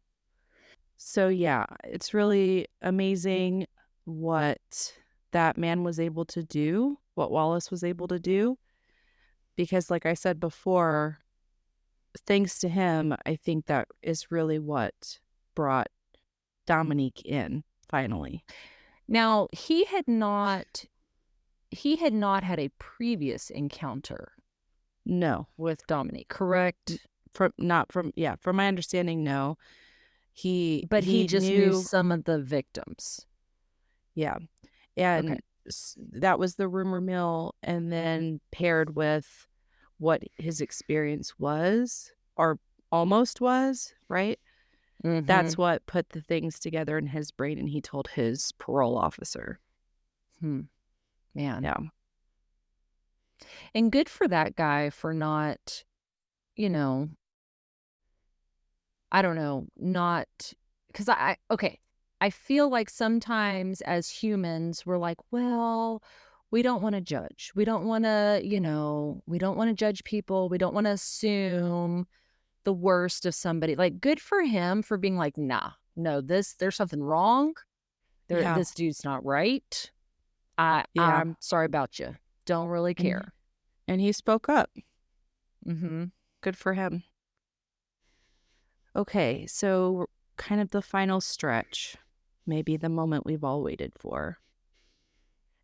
[0.97, 3.65] So, yeah, it's really amazing
[4.03, 4.99] what
[5.31, 8.59] that man was able to do, what Wallace was able to do.
[9.55, 11.19] Because, like I said before,
[12.25, 15.19] thanks to him, I think that is really what
[15.55, 15.87] brought
[16.65, 18.43] Dominique in finally.
[19.07, 20.85] Now he had not.
[21.71, 24.33] He had not had a previous encounter
[25.05, 26.99] No, with Dominique, correct?
[27.33, 29.57] from not from, yeah, from my understanding, no.
[30.31, 33.25] He, But he, just knew knew some of the victims.
[34.13, 34.37] Yeah.
[34.95, 35.39] And s-
[36.11, 37.55] that was the rumor mill.
[37.63, 39.47] And then paired with
[39.97, 42.59] what his experience was or
[42.91, 44.39] almost was, right?
[45.03, 45.25] Mm-hmm.
[45.25, 47.57] That's what put the things together in his brain.
[47.57, 49.59] And he told his parole officer.
[50.39, 50.61] Hmm.
[51.33, 51.63] man.
[51.63, 51.77] Yeah.
[53.73, 55.83] And good for that guy for not,
[56.55, 57.09] you know,
[59.11, 60.27] I don't know, not
[60.87, 61.79] because I, I, okay,
[62.21, 66.01] I feel like sometimes as humans, we're like, well,
[66.51, 67.51] we don't want to judge.
[67.55, 70.47] We don't want to, you know, we don't want to judge people.
[70.49, 72.07] We don't want to assume
[72.63, 73.75] the worst of somebody.
[73.75, 77.53] Like, good for him for being like, nah, no, this, there's something wrong.
[78.27, 78.57] There, Yeah.
[78.57, 79.91] This dude's not right.
[80.57, 81.03] I, Yeah.
[81.03, 82.15] I'm sorry about you.
[82.45, 83.33] Don't really care.
[83.87, 84.69] And he spoke up.
[85.67, 86.05] Mm-hmm.
[86.41, 87.03] Good for him.
[88.95, 89.45] Okay.
[89.47, 90.07] So,
[90.37, 91.95] kind of the final stretch,
[92.45, 94.39] maybe the moment we've all waited for.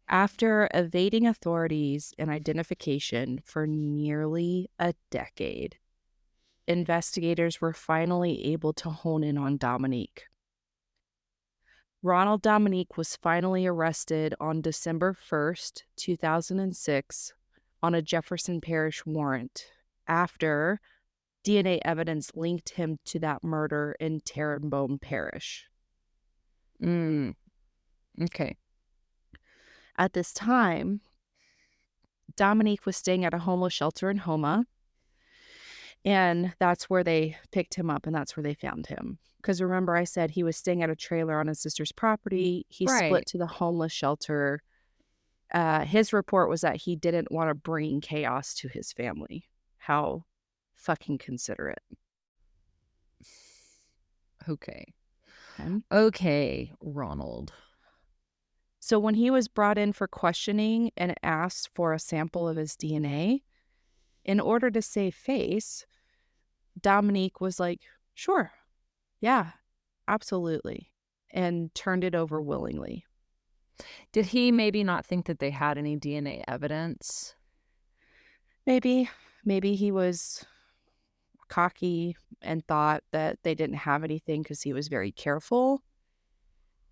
[0.07, 5.77] After evading authorities and identification for nearly a decade,
[6.67, 10.25] investigators were finally able to hone in on Dominique.
[12.03, 17.34] Ronald Dominique was finally arrested on December 1st, 2006,
[17.84, 19.67] on a Jefferson Parish warrant
[20.07, 20.82] after
[21.45, 25.67] DNA evidence linked him to that murder in Terrebonne Parish.
[26.82, 27.36] Mm.
[28.23, 28.55] Okay.
[29.97, 31.01] At this time,
[32.36, 34.65] Dominique was staying at a homeless shelter in Houma.
[36.03, 39.19] And that's where they picked him up and that's where they found him.
[39.38, 42.65] Because remember, I said he was staying at a trailer on his sister's property.
[42.69, 43.07] He Right.
[43.07, 44.63] split to the homeless shelter.
[45.53, 49.47] Uh, his report was that he didn't want to bring chaos to his family.
[49.77, 50.25] How
[50.75, 51.84] fucking considerate.
[54.49, 54.93] Okay.
[55.62, 55.82] Okay.
[55.91, 57.53] Okay, Ronald.
[58.80, 62.76] So when he was brought in for questioning and asked for a sample of his
[62.76, 63.43] DNA,
[64.26, 65.86] in order to save face,
[66.80, 67.82] Dominique was like,
[68.14, 68.51] sure,
[69.20, 69.51] yeah,
[70.07, 70.91] absolutely,
[71.32, 73.05] and turned it over willingly.
[74.12, 77.36] Did he maybe not think that they had any DNA evidence?
[78.66, 79.09] Maybe,
[79.43, 80.45] maybe he was
[81.52, 85.84] cocky and thought that they didn't have anything because he was very careful.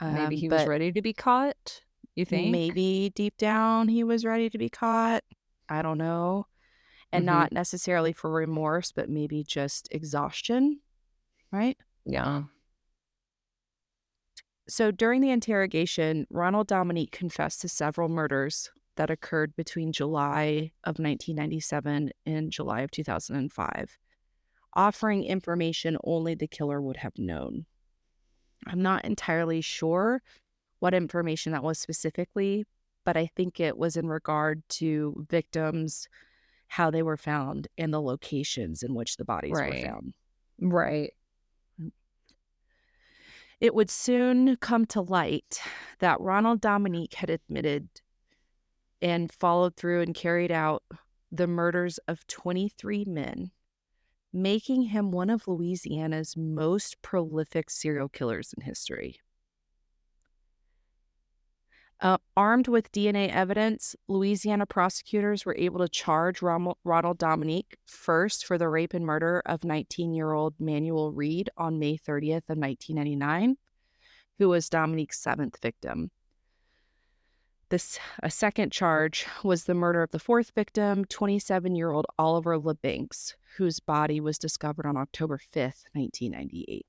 [0.02, 1.82] Maybe Um, he was ready to be caught?
[2.16, 2.52] You think?
[2.52, 5.24] Maybe deep down he was ready to be caught.
[5.68, 6.46] I don't know.
[7.12, 7.28] And Mhm.
[7.28, 10.82] not necessarily for remorse, but maybe just exhaustion.
[11.52, 11.78] Right?
[12.06, 12.44] Yeah.
[14.68, 21.00] So during the interrogation, Ronald Dominique confessed to several murders that occurred between July of
[21.00, 23.98] 1997 and July of 2005,
[24.74, 27.66] offering information only the killer would have known.
[28.68, 30.22] I'm not entirely sure
[30.80, 32.66] what information that was specifically,
[33.06, 36.08] but I think it was in regard to victims,
[36.68, 39.74] how they were found, and the locations in which the bodies Right.
[39.84, 40.14] were found.
[40.60, 41.14] Right.
[41.82, 41.92] Mm.
[43.60, 45.60] It would soon come to light
[46.00, 47.90] that Ronald Dominique had admitted
[49.02, 50.84] and followed through and carried out
[51.32, 53.52] the murders of 23 men,
[54.32, 59.20] making him one of Louisiana's most prolific serial killers in history.
[62.02, 68.58] Uh, armed with DNA evidence, Louisiana prosecutors were able to charge Ronald Dominique first for
[68.58, 73.58] the rape and murder of 19 year old Manuel Reed on May 30th of 1999,
[74.38, 76.12] who was Dominique's seventh victim.
[77.70, 82.58] This a second charge was the murder of the fourth victim, 27 year old Oliver
[82.58, 86.86] LeBanks, whose body was discovered on October 5th, 1998.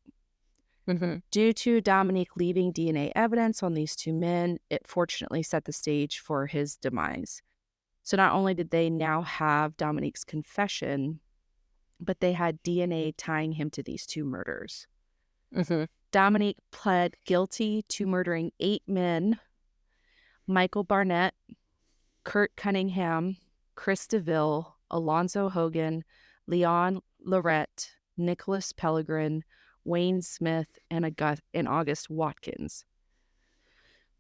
[0.89, 1.17] Mm-hmm.
[1.31, 6.19] Due to Dominique leaving DNA evidence on these two men, it fortunately set the stage
[6.19, 7.43] for his demise.
[8.03, 11.21] So not only did they now have Dominique's confession,
[12.01, 14.87] but they had DNA tying him to these two murders.
[15.55, 15.85] Mm-hmm.
[16.11, 19.39] Dominique pled guilty to murdering eight men
[20.51, 21.35] Michael Barnett,
[22.25, 23.37] Kurt Cunningham,
[23.77, 26.05] Chris DeVille, Alonzo Hogan,
[26.49, 29.43] Leon Lorette, Nicholas Pellegrin,
[29.85, 32.85] Wayne Smith, and, August, and August Watkins.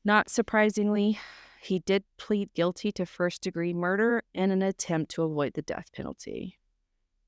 [0.05, 1.19] Not surprisingly,
[1.61, 5.91] he did plead guilty to first degree murder in an attempt to avoid the death
[5.93, 6.59] penalty.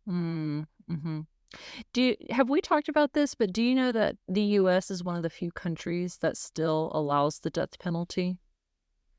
[0.08, 1.20] Mm-hmm.
[1.92, 3.34] Do have we talked about this?
[3.34, 4.90] But do you know that the U.S.
[4.90, 8.38] is one of the few countries that still allows the death penalty?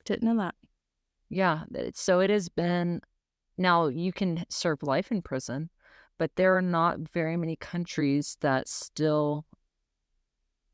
[0.05, 0.55] Didn't know that.
[1.29, 1.63] Yeah.
[1.93, 3.01] So it has been.
[3.57, 5.69] Now you can serve life in prison,
[6.17, 9.45] but there are not very many countries that still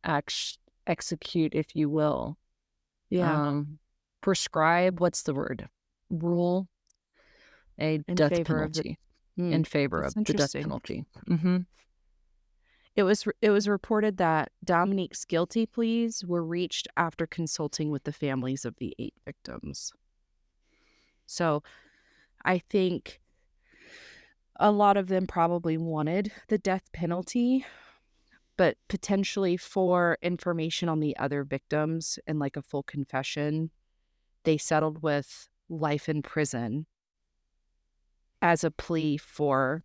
[0.04, 0.58] ex-
[0.88, 2.38] execute, if you will,
[3.30, 3.80] um,
[4.22, 5.00] prescribe.
[5.02, 5.68] What's the word?
[6.10, 6.68] Rule
[7.78, 8.98] a In death the- penalty
[9.36, 9.54] Hmm.
[9.54, 11.06] in favor of the death penalty.
[11.28, 11.58] Mm-hmm.
[12.96, 18.12] It was it was reported that Dominique's guilty pleas were reached after consulting with the
[18.12, 19.94] families of the eight victims.
[21.26, 21.64] So,
[22.44, 23.22] I think
[24.60, 27.66] a lot of them probably wanted the death penalty,
[28.58, 33.72] but potentially for information on the other victims and like a full confession,
[34.44, 36.88] they settled with life in prison
[38.42, 39.84] as a plea for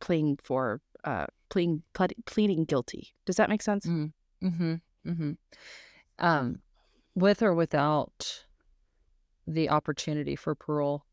[0.00, 1.82] pleading for uh pleading
[2.24, 3.14] pleading guilty.
[3.26, 3.84] Does that make sense?
[3.84, 4.74] Mm-hmm.
[5.06, 5.32] Mm-hmm.
[6.18, 6.60] Um,
[7.14, 8.46] with or without
[9.46, 11.04] the opportunity for parole,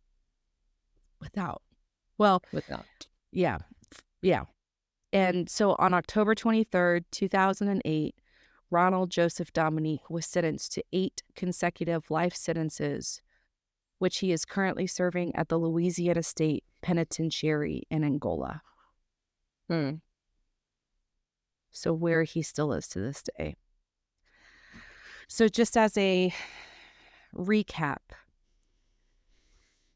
[1.20, 1.62] Without.
[2.18, 2.86] Well, without.
[3.34, 3.58] yeah.
[4.22, 4.46] Yeah.
[5.12, 8.16] And so on October 23rd, 2008,
[8.72, 13.22] Ronald Joseph Dominique was sentenced to eight consecutive life sentences,
[13.98, 18.62] which he is currently serving at the Louisiana State Penitentiary in Angola.
[19.70, 19.96] Hmm.
[21.72, 23.56] So, where he still is to this day.
[25.28, 26.34] So, just as a
[27.36, 27.98] recap,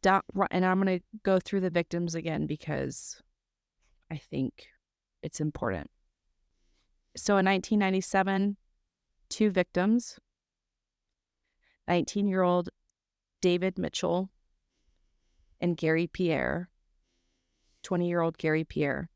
[0.06, 3.22] and I'm going to go through the victims again because
[4.12, 4.68] I think
[5.22, 5.90] it's important.
[7.16, 8.58] So, in 1997,
[9.30, 10.20] two victims
[11.88, 12.70] 19 year old
[13.41, 14.30] David Mitchell
[15.60, 16.70] and Gary Pierre,
[17.84, 19.10] 20 year old Gary Pierre.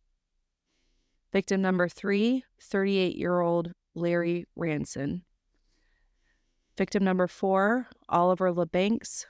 [1.37, 5.21] Victim number three, 38 year old Larry Ranson.
[6.75, 9.27] Victim number four, Oliver LeBanks.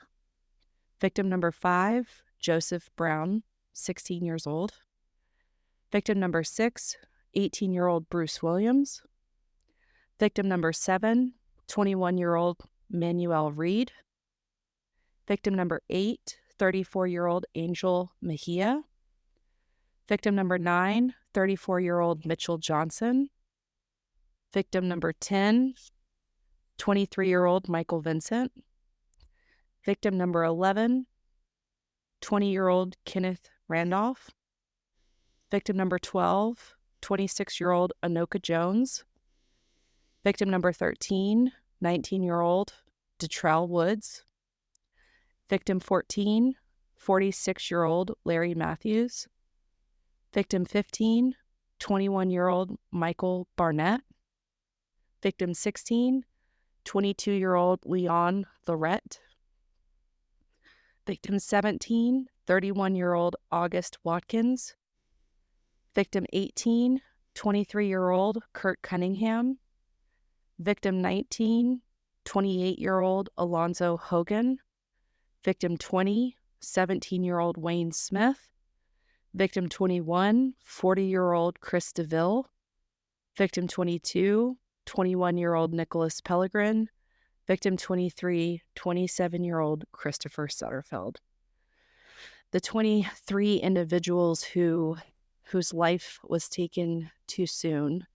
[1.02, 3.42] Victim number five, Joseph Brown,
[3.74, 4.72] 16 years old.
[5.92, 6.96] Victim number six,
[7.34, 9.02] 18 year old Bruce Williams.
[10.18, 11.34] Victim number seven,
[11.66, 12.56] 21 year old
[12.88, 13.92] Manuel Reed.
[15.26, 18.84] Victim number eight, 34 year old Angel Mejia.
[20.08, 23.28] Victim number nine, 34 year old Mitchell Johnson.
[24.54, 25.74] Victim number 10,
[26.78, 28.50] 23 year old Michael Vincent.
[29.84, 31.06] Victim number 11,
[32.22, 34.30] 20 year old Kenneth Randolph.
[35.50, 39.04] Victim number 12, 26 year old Anoka Jones.
[40.24, 41.52] Victim number 13,
[41.82, 42.72] 19 year old
[43.18, 44.24] Detrell Woods.
[45.50, 46.54] Victim 14,
[46.96, 49.28] 46 year old Larry Matthews.
[50.38, 51.34] Victim 15,
[51.80, 54.02] 21 year old Michael Barnett.
[55.20, 56.24] Victim 16,
[56.84, 59.18] 22 year old Leon Lorette.
[61.08, 64.76] Victim 17, 31 year old August Watkins.
[65.96, 67.00] Victim 18,
[67.34, 69.58] 23 year old Kurt Cunningham.
[70.60, 71.80] Victim 19,
[72.24, 74.58] 28 year old Alonzo Hogan.
[75.44, 78.48] Victim 20, 17 year old Wayne Smith.
[79.34, 82.48] Victim 21, 40 year old Chris DeVille.
[83.36, 84.56] Victim 22,
[84.86, 86.88] 21 year old Nicholas Pellegrin.
[87.46, 91.16] Victim 23, 27 year old Christopher Sutterfeld.
[92.52, 94.96] The 23 individuals who
[95.44, 98.06] whose life was taken too soon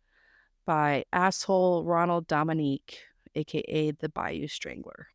[0.65, 2.99] by asshole Ronald Dominique,
[3.35, 5.07] aka the Bayou Strangler.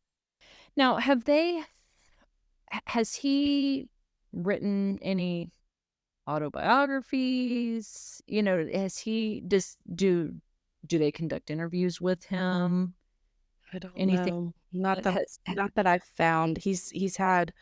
[0.75, 1.63] Now, have they
[2.85, 3.87] has he
[4.31, 5.49] written any
[6.29, 8.21] autobiographies?
[8.27, 10.35] You know, has he does do
[10.85, 12.93] do they conduct interviews with him?
[13.73, 14.53] I don't Anything know.
[14.71, 16.57] Not that has, not that I've found.
[16.57, 17.53] He's he's had.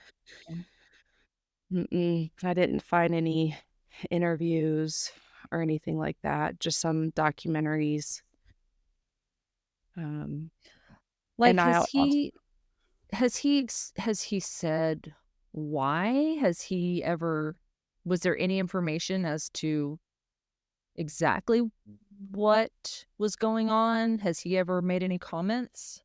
[1.74, 3.58] I didn't find any
[4.10, 5.12] interviews
[5.52, 6.60] or anything like that.
[6.60, 8.22] Just some documentaries.
[9.98, 10.52] Um,
[11.38, 12.34] like has he
[13.12, 13.18] also...
[13.18, 13.68] has he
[13.98, 15.14] has he said
[15.52, 16.38] why?
[16.40, 17.56] Has he ever
[18.08, 20.00] was there any information as to
[20.96, 21.70] exactly mm.
[22.32, 24.20] what was going on?
[24.20, 26.02] Has he ever made any comments?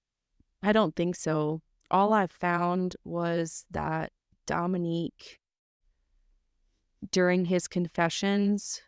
[0.62, 1.62] I don't think so.
[1.90, 4.12] All I found was that
[4.46, 5.38] Dominique,
[7.10, 8.82] during his confessions,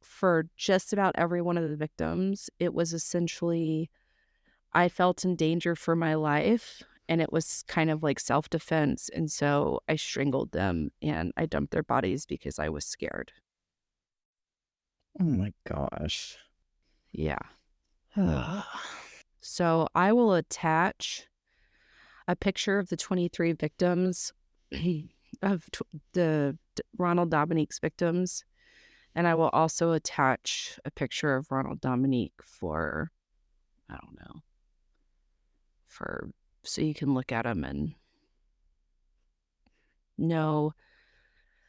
[0.00, 3.90] for just about every one of the victims, it was essentially
[4.72, 9.10] I felt in danger for my life and it was kind of like self defense.
[9.14, 13.32] And so I strangled them and I dumped their bodies because I was scared.
[15.20, 16.36] Oh my gosh.
[17.12, 17.38] Yeah.
[19.40, 21.26] so I will attach
[22.28, 24.32] a picture of the 23 victims
[25.42, 25.80] of t-
[26.12, 28.44] the D- Ronald Dominique's victims.
[29.14, 33.10] And I will also attach a picture of Ronald Dominique for,
[33.90, 34.40] I don't know,
[35.86, 36.30] for
[36.64, 37.94] so you can look at them and
[40.18, 40.72] know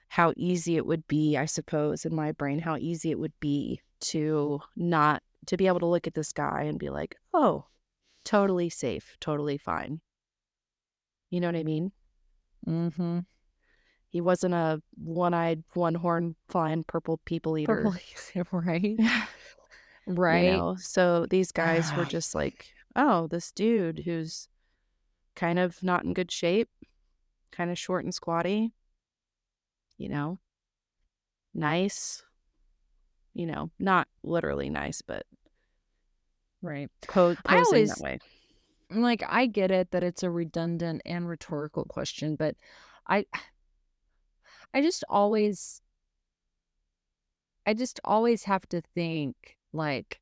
[0.10, 3.82] how easy it would be, I suppose, in my brain, how easy it would be
[4.02, 7.65] to not to be able to look at this guy and be like, oh,
[8.24, 10.02] totally safe, totally fine.
[11.30, 11.91] You know what I mean?
[12.68, 13.20] Mm-hmm.
[14.10, 17.90] He wasn't a one-eyed, one-horn, flying purple people eater,
[18.36, 18.99] purple, right?
[20.07, 20.45] right.
[20.45, 20.76] You know?
[20.78, 24.48] So these guys were just like, oh, this dude who's
[25.35, 26.69] kind of not in good shape,
[27.51, 28.72] kind of short and squatty,
[29.97, 30.39] you know,
[31.53, 32.23] nice,
[33.34, 35.26] you know, not literally nice, but
[36.61, 36.89] right.
[37.07, 38.19] Po- posing I always, that way.
[38.91, 42.55] Like, I get it that it's a redundant and rhetorical question, but
[43.07, 43.26] I,
[44.73, 45.81] I just always,
[47.65, 50.19] I just always have to think like,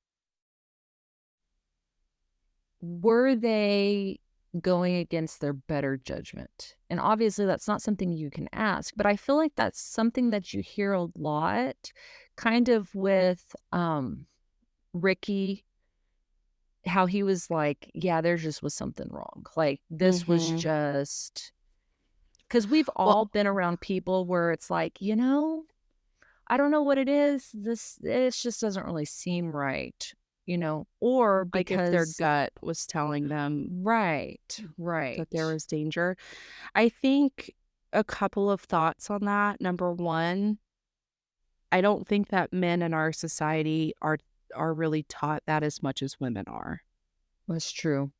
[2.81, 4.19] were they
[4.59, 6.75] going against their better judgment.
[6.89, 10.53] And obviously, that's not something you can ask, but I feel like that's something that
[10.53, 11.91] you hear a lot,
[12.35, 14.25] kind of with um,
[14.93, 15.63] Ricky,
[16.85, 19.45] how he was like, yeah, there just was something wrong.
[19.55, 20.31] Like, this mm-hmm.
[20.33, 21.53] was just
[22.47, 25.63] because we've all well, been around people where it's like, you know,
[26.47, 27.49] I don't know what it is.
[27.53, 30.13] This, it just doesn't really seem right
[30.45, 35.65] you know, or because like their gut was telling them right, right, that there was
[35.65, 36.17] danger.
[36.75, 37.53] I think
[37.93, 39.61] a couple of thoughts on that.
[39.61, 40.57] Number one,
[41.71, 44.17] I don't think that men in our society are
[44.53, 46.81] are really taught that as much as women are.
[47.47, 48.11] That's true.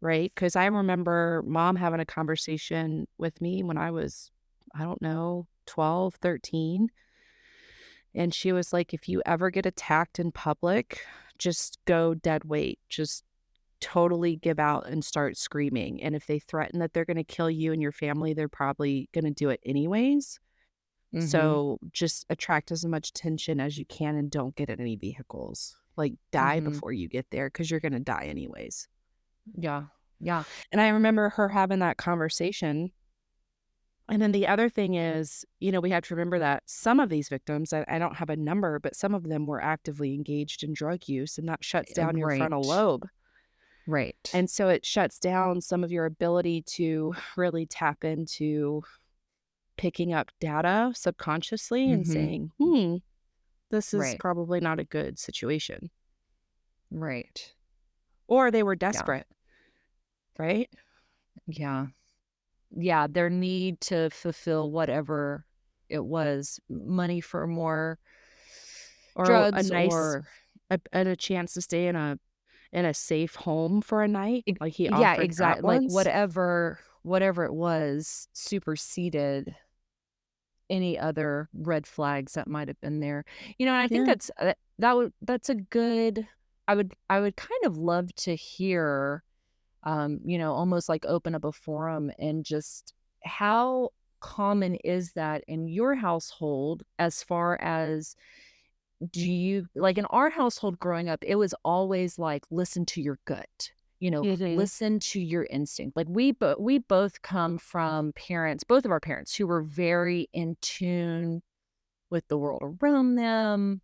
[0.00, 0.34] Right?
[0.34, 4.30] Cuz I remember mom having a conversation with me when I was
[4.74, 6.90] I don't know, 12, 13.
[8.14, 11.00] And she was like if you ever get attacked in public,
[11.40, 12.78] just go dead weight.
[12.88, 13.24] Just
[13.80, 16.02] totally give out and start screaming.
[16.02, 19.08] And if they threaten that they're going to kill you and your family, they're probably
[19.12, 20.38] going to do it anyways.
[21.14, 21.26] Mm-hmm.
[21.26, 25.74] So just attract as much attention as you can and don't get in any vehicles.
[25.96, 26.70] Like die mm-hmm.
[26.70, 28.86] before you get there because you're going to die anyways.
[29.56, 29.84] Yeah.
[30.20, 30.44] Yeah.
[30.70, 32.92] And I remember her having that conversation
[34.10, 37.08] and then the other thing is, you know, we have to remember that some of
[37.08, 40.62] these victims, I, I, don't have a number, but some of them were actively engaged
[40.62, 42.16] in drug use, and that shuts down right.
[42.16, 43.06] your frontal lobe.
[43.86, 44.30] Right.
[44.34, 48.82] And so it shuts down some of your ability to really tap into
[49.76, 51.94] picking up data subconsciously mm-hmm.
[51.94, 52.96] and saying, hmm,
[53.70, 54.18] this is right.
[54.18, 55.90] probably not a good situation.
[56.90, 57.54] Right.
[58.26, 59.26] or they were desperate.
[60.38, 60.70] Right?
[61.46, 61.86] Yeah.
[62.76, 65.44] Yeah, their need to fulfill whatever
[65.88, 67.98] it was, money for more
[69.16, 70.24] Or drugs a nice or
[70.70, 72.18] a, and a chance to stay in a
[72.72, 74.44] in a safe home for a night.
[74.60, 75.62] Like he yeah, exactly.
[75.62, 75.92] Like once.
[75.92, 79.54] whatever whatever it was superseded
[80.68, 83.24] any other red flags that might have been there.
[83.58, 84.06] You know, and I think Yeah.
[84.06, 86.26] that's uh, that would that's a good
[86.68, 89.22] I would I would kind of love to hear
[89.84, 92.94] um, you know, almost like open up a forum and just
[93.24, 93.90] how
[94.20, 98.14] common is that in your household as far as
[99.12, 103.18] do you like in our household growing up it was always like listen to your
[103.24, 104.56] gut you know Mhm.
[104.56, 109.00] listen to your instinct like we bo- we both come from parents both of our
[109.00, 111.42] parents who were very in tune
[112.10, 113.80] with the world around them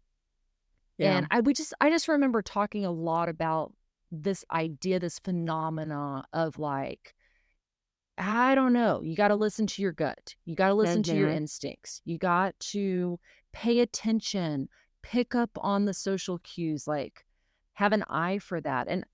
[0.98, 1.16] Yeah.
[1.16, 3.73] and I we just I just remember talking a lot about
[4.22, 7.14] this idea, this phenomena of like,
[8.18, 10.34] I don't know, you got to listen to your gut.
[10.47, 11.36] You got to listen to your Mhm.
[11.36, 12.01] instincts.
[12.05, 13.20] You got to
[13.52, 14.68] pay attention,
[15.02, 17.24] pick up on the social cues, like
[17.74, 18.88] have an eye for that.
[18.88, 19.05] And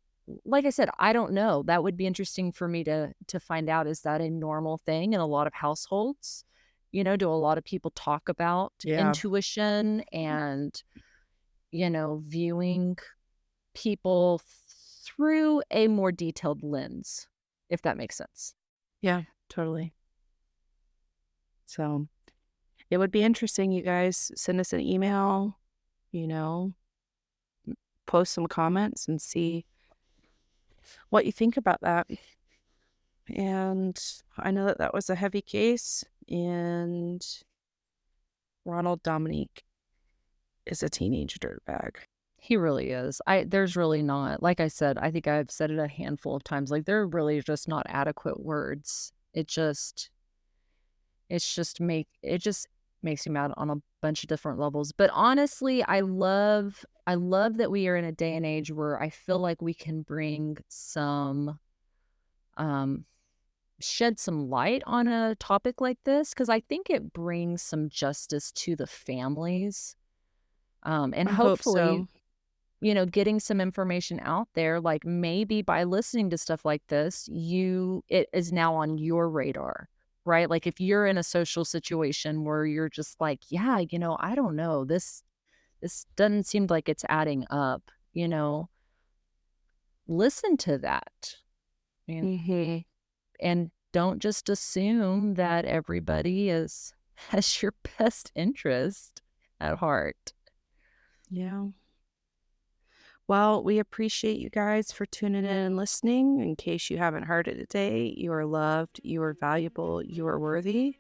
[0.45, 1.65] like I said, I don't know.
[1.65, 5.15] That would be interesting for me to to find out is that a normal thing
[5.15, 6.45] in a lot of households?
[6.93, 9.09] You know, do a lot of people talk about Yeah.
[9.09, 10.81] intuition and
[11.73, 12.99] you know, viewing
[13.75, 14.41] people
[15.17, 17.29] through a more detailed lens,
[17.69, 18.55] if that makes sense.
[19.01, 19.93] Yeah, totally.
[21.67, 22.09] So
[22.91, 24.31] it would be interesting, you guys.
[24.35, 25.59] Send us an email,
[26.11, 26.75] you know,
[28.07, 29.65] post some comments and see
[31.09, 32.07] what you think about that.
[33.29, 33.99] And
[34.37, 37.25] I know that that was a heavy case, and
[38.65, 39.65] Ronald Dominique
[40.67, 41.97] is a teenage dirtbag.
[42.45, 43.23] He really is.
[43.25, 44.43] I there's really not.
[44.43, 46.73] Like I said, I think I've said it a handful of times.
[46.73, 49.13] Like there are really just not adequate words.
[49.33, 50.11] It just
[51.31, 52.67] it's just make it just
[53.01, 54.91] makes you mad on a bunch of different levels.
[54.91, 59.01] But honestly, I love I love that we are in a day and age where
[59.01, 61.61] I feel like we can bring some
[62.57, 63.05] um
[63.79, 68.51] shed some light on a topic like this because I think it brings some justice
[68.51, 69.95] to the families.
[70.83, 72.09] Um, and I hope hopefully, so.
[72.83, 77.29] You know, getting some information out there, like maybe by listening to stuff like this,
[77.31, 79.89] you it is now on your radar,
[80.25, 80.51] right?
[80.51, 84.35] Like if you're in a social situation where you're just like, yeah, you know, I
[84.35, 85.23] don't know, this
[85.81, 87.83] this doesn't seem like it's adding up,
[88.13, 88.69] you know,
[90.09, 91.37] listen to that.
[92.09, 92.79] You know, Mm-hmm.
[93.41, 96.95] and don't just assume that everybody is
[97.31, 99.23] has your best interest
[99.61, 100.33] at heart.
[101.31, 101.67] Yeah.
[103.33, 106.41] Well, we appreciate you guys for tuning in and listening.
[106.41, 110.39] In case you haven't heard it today, you are loved, you are valuable, you are
[110.39, 110.97] worthy.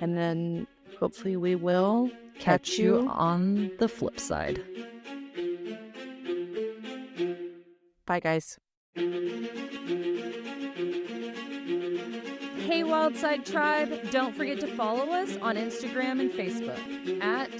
[0.00, 0.68] And then
[1.00, 3.08] hopefully we will Catch catch you you.
[3.08, 4.62] on the flip side.
[8.06, 8.56] Bye, guys.
[12.64, 16.78] Hey, Wildcide Tribe, don't forget to follow us on Instagram and Facebook
[17.22, 17.50] at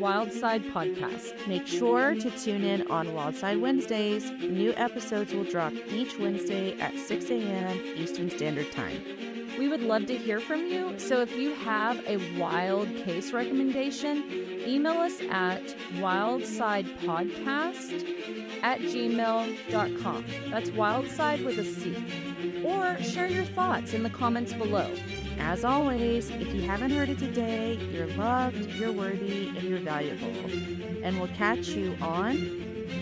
[0.00, 1.46] Wildcide Podcast.
[1.46, 4.32] Make sure to tune in on Wildcide Wednesdays.
[4.32, 7.80] New episodes will drop each Wednesday at 6 a.m.
[7.94, 9.00] Eastern Standard Time.
[9.56, 10.98] We would love to hear from you.
[10.98, 14.24] So if you have a wild case recommendation,
[14.66, 15.62] email us at
[15.98, 20.24] wildcidepodcast at gmail.com.
[20.50, 21.94] That's wildcide with a C.
[22.64, 24.94] Or share your thoughts in the comments comments below.
[25.38, 30.34] As always, if you haven't heard it today, you're loved, you're worthy, and you're valuable.
[31.02, 32.36] And we'll catch you on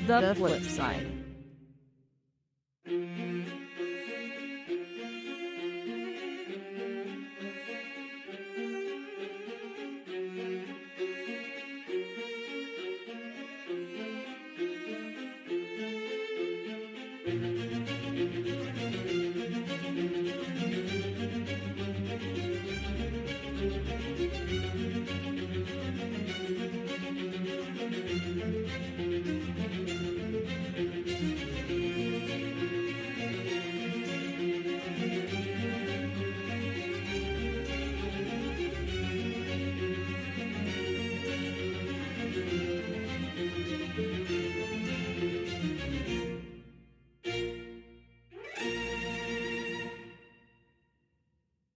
[0.06, 1.06] the, the flip, flip side.
[2.86, 3.35] side.